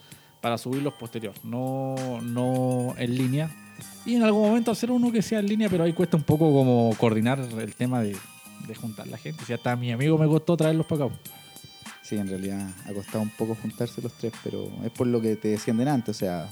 para 0.40 0.56
subirlos 0.58 0.94
posterior, 0.94 1.34
no, 1.44 1.94
no 2.22 2.94
en 2.96 3.16
línea. 3.16 3.50
Y 4.06 4.14
en 4.14 4.22
algún 4.22 4.48
momento 4.48 4.70
hacer 4.70 4.90
uno 4.90 5.12
que 5.12 5.22
sea 5.22 5.40
en 5.40 5.46
línea, 5.46 5.68
pero 5.68 5.84
ahí 5.84 5.92
cuesta 5.92 6.16
un 6.16 6.22
poco 6.22 6.52
como 6.52 6.94
coordinar 6.96 7.38
el 7.38 7.74
tema 7.74 8.02
de, 8.02 8.16
juntar 8.80 9.08
la 9.08 9.18
gente. 9.18 9.44
Si 9.44 9.52
hasta 9.52 9.72
a 9.72 9.76
mi 9.76 9.90
amigo 9.92 10.16
me 10.16 10.26
costó 10.26 10.56
traerlos 10.56 10.86
para 10.86 11.06
acá. 11.06 11.14
Sí, 12.02 12.16
en 12.16 12.28
realidad 12.28 12.68
ha 12.86 12.92
costado 12.92 13.20
un 13.20 13.30
poco 13.30 13.56
juntarse 13.60 14.00
los 14.00 14.12
tres, 14.14 14.32
pero 14.42 14.70
es 14.84 14.90
por 14.90 15.06
lo 15.06 15.20
que 15.20 15.36
te 15.36 15.48
decían 15.48 15.76
delante, 15.76 16.12
o 16.12 16.14
sea, 16.14 16.48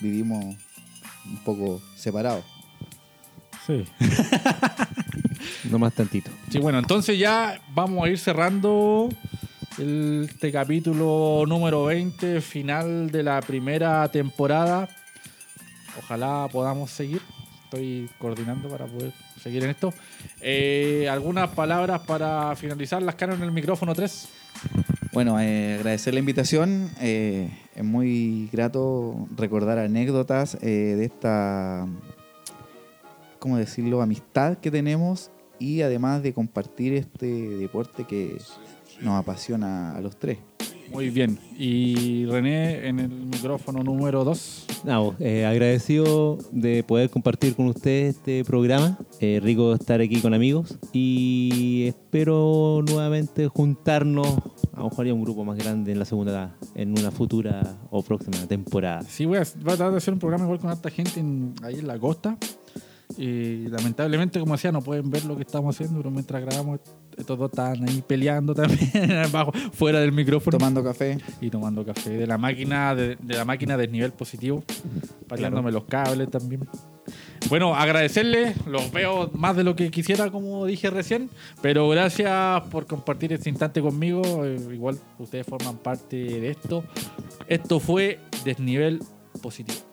vivimos 0.00 0.44
un 1.24 1.38
poco 1.44 1.82
separados. 1.96 2.44
Sí. 3.66 3.84
No 5.70 5.78
más 5.78 5.92
tantito. 5.94 6.30
Sí, 6.50 6.58
bueno, 6.58 6.78
entonces 6.78 7.18
ya 7.18 7.60
vamos 7.74 8.04
a 8.04 8.08
ir 8.08 8.18
cerrando 8.18 9.08
el- 9.78 10.26
este 10.28 10.52
capítulo 10.52 11.44
número 11.48 11.84
20, 11.84 12.40
final 12.40 13.10
de 13.10 13.22
la 13.22 13.40
primera 13.40 14.06
temporada. 14.08 14.88
Ojalá 15.98 16.48
podamos 16.52 16.90
seguir. 16.90 17.20
Estoy 17.64 18.08
coordinando 18.18 18.68
para 18.68 18.86
poder 18.86 19.12
seguir 19.42 19.64
en 19.64 19.70
esto. 19.70 19.94
Eh, 20.40 21.08
¿Algunas 21.10 21.48
palabras 21.50 22.00
para 22.02 22.54
finalizar? 22.54 23.02
Las 23.02 23.14
caras 23.14 23.36
en 23.38 23.44
el 23.44 23.52
micrófono 23.52 23.94
3. 23.94 24.28
Bueno, 25.12 25.40
eh, 25.40 25.76
agradecer 25.76 26.12
la 26.14 26.20
invitación. 26.20 26.90
eh, 27.00 27.48
es 27.74 27.84
muy 27.84 28.48
grato 28.52 29.26
recordar 29.36 29.78
anécdotas 29.78 30.56
eh, 30.60 30.94
de 30.98 31.04
esta, 31.06 31.86
¿cómo 33.42 33.56
decirlo?, 33.56 34.00
amistad 34.02 34.56
que 34.58 34.70
tenemos 34.70 35.32
y 35.58 35.82
además 35.82 36.22
de 36.22 36.32
compartir 36.32 36.92
este 36.94 37.26
deporte 37.26 38.04
que 38.04 38.36
nos 39.00 39.14
apasiona 39.20 39.96
a 39.96 40.00
los 40.00 40.16
tres. 40.16 40.38
Muy 40.92 41.10
bien. 41.10 41.38
Y 41.58 42.26
René 42.26 42.86
en 42.86 43.00
el 43.00 43.08
micrófono 43.08 43.82
número 43.82 44.24
2. 44.24 44.66
No, 44.84 45.14
eh, 45.20 45.46
agradecido 45.46 46.36
de 46.52 46.84
poder 46.84 47.08
compartir 47.08 47.54
con 47.56 47.66
ustedes 47.66 48.16
este 48.16 48.44
programa. 48.44 48.98
Eh, 49.18 49.40
rico 49.42 49.72
estar 49.74 50.00
aquí 50.02 50.20
con 50.20 50.34
amigos. 50.34 50.76
Y 50.92 51.84
espero 51.86 52.84
nuevamente 52.86 53.48
juntarnos, 53.48 54.28
a 54.74 54.80
lo 54.80 54.90
mejor 54.90 55.06
un 55.06 55.22
grupo 55.24 55.44
más 55.46 55.56
grande 55.56 55.92
en 55.92 55.98
la 55.98 56.04
segunda, 56.04 56.54
en 56.74 56.90
una 56.90 57.10
futura 57.10 57.78
o 57.90 58.02
próxima 58.02 58.46
temporada. 58.46 59.02
Sí, 59.02 59.24
voy 59.24 59.38
a, 59.38 59.44
voy 59.62 59.72
a 59.72 59.76
tratar 59.76 59.92
de 59.92 59.96
hacer 59.96 60.12
un 60.12 60.20
programa 60.20 60.44
igual 60.44 60.58
con 60.60 60.68
harta 60.70 60.90
gente 60.90 61.20
en- 61.20 61.54
ahí 61.62 61.76
en 61.78 61.86
la 61.86 61.98
costa. 61.98 62.36
Y 63.18 63.68
lamentablemente, 63.68 64.40
como 64.40 64.54
decía, 64.54 64.72
no 64.72 64.80
pueden 64.82 65.10
ver 65.10 65.24
lo 65.24 65.36
que 65.36 65.42
estamos 65.42 65.74
haciendo, 65.74 65.98
pero 65.98 66.10
mientras 66.10 66.42
grabamos, 66.42 66.80
estos 67.16 67.38
dos 67.38 67.50
están 67.50 67.88
ahí 67.88 68.02
peleando 68.06 68.54
también 68.54 69.12
abajo, 69.24 69.52
fuera 69.72 70.00
del 70.00 70.12
micrófono 70.12 70.58
Tomando 70.58 70.82
café. 70.82 71.18
y 71.40 71.50
tomando 71.50 71.84
café 71.84 72.10
de 72.10 72.26
la 72.26 72.38
máquina 72.38 72.94
de, 72.94 73.16
de 73.20 73.34
la 73.34 73.44
máquina 73.44 73.76
de 73.76 73.88
nivel 73.88 74.12
positivo, 74.12 74.64
pateándome 75.28 75.70
los 75.72 75.84
cables 75.84 76.30
también. 76.30 76.66
Bueno, 77.48 77.74
agradecerles, 77.74 78.56
los 78.66 78.90
veo 78.92 79.30
más 79.34 79.56
de 79.56 79.64
lo 79.64 79.74
que 79.76 79.90
quisiera, 79.90 80.30
como 80.30 80.64
dije 80.64 80.88
recién, 80.88 81.28
pero 81.60 81.88
gracias 81.88 82.62
por 82.70 82.86
compartir 82.86 83.32
este 83.32 83.50
instante 83.50 83.82
conmigo. 83.82 84.22
eh, 84.44 84.56
igual 84.72 84.98
ustedes 85.18 85.46
forman 85.46 85.76
parte 85.78 86.16
de 86.16 86.50
esto. 86.50 86.84
Esto 87.48 87.80
fue 87.80 88.20
Desnivel 88.44 89.00
Positivo. 89.42 89.91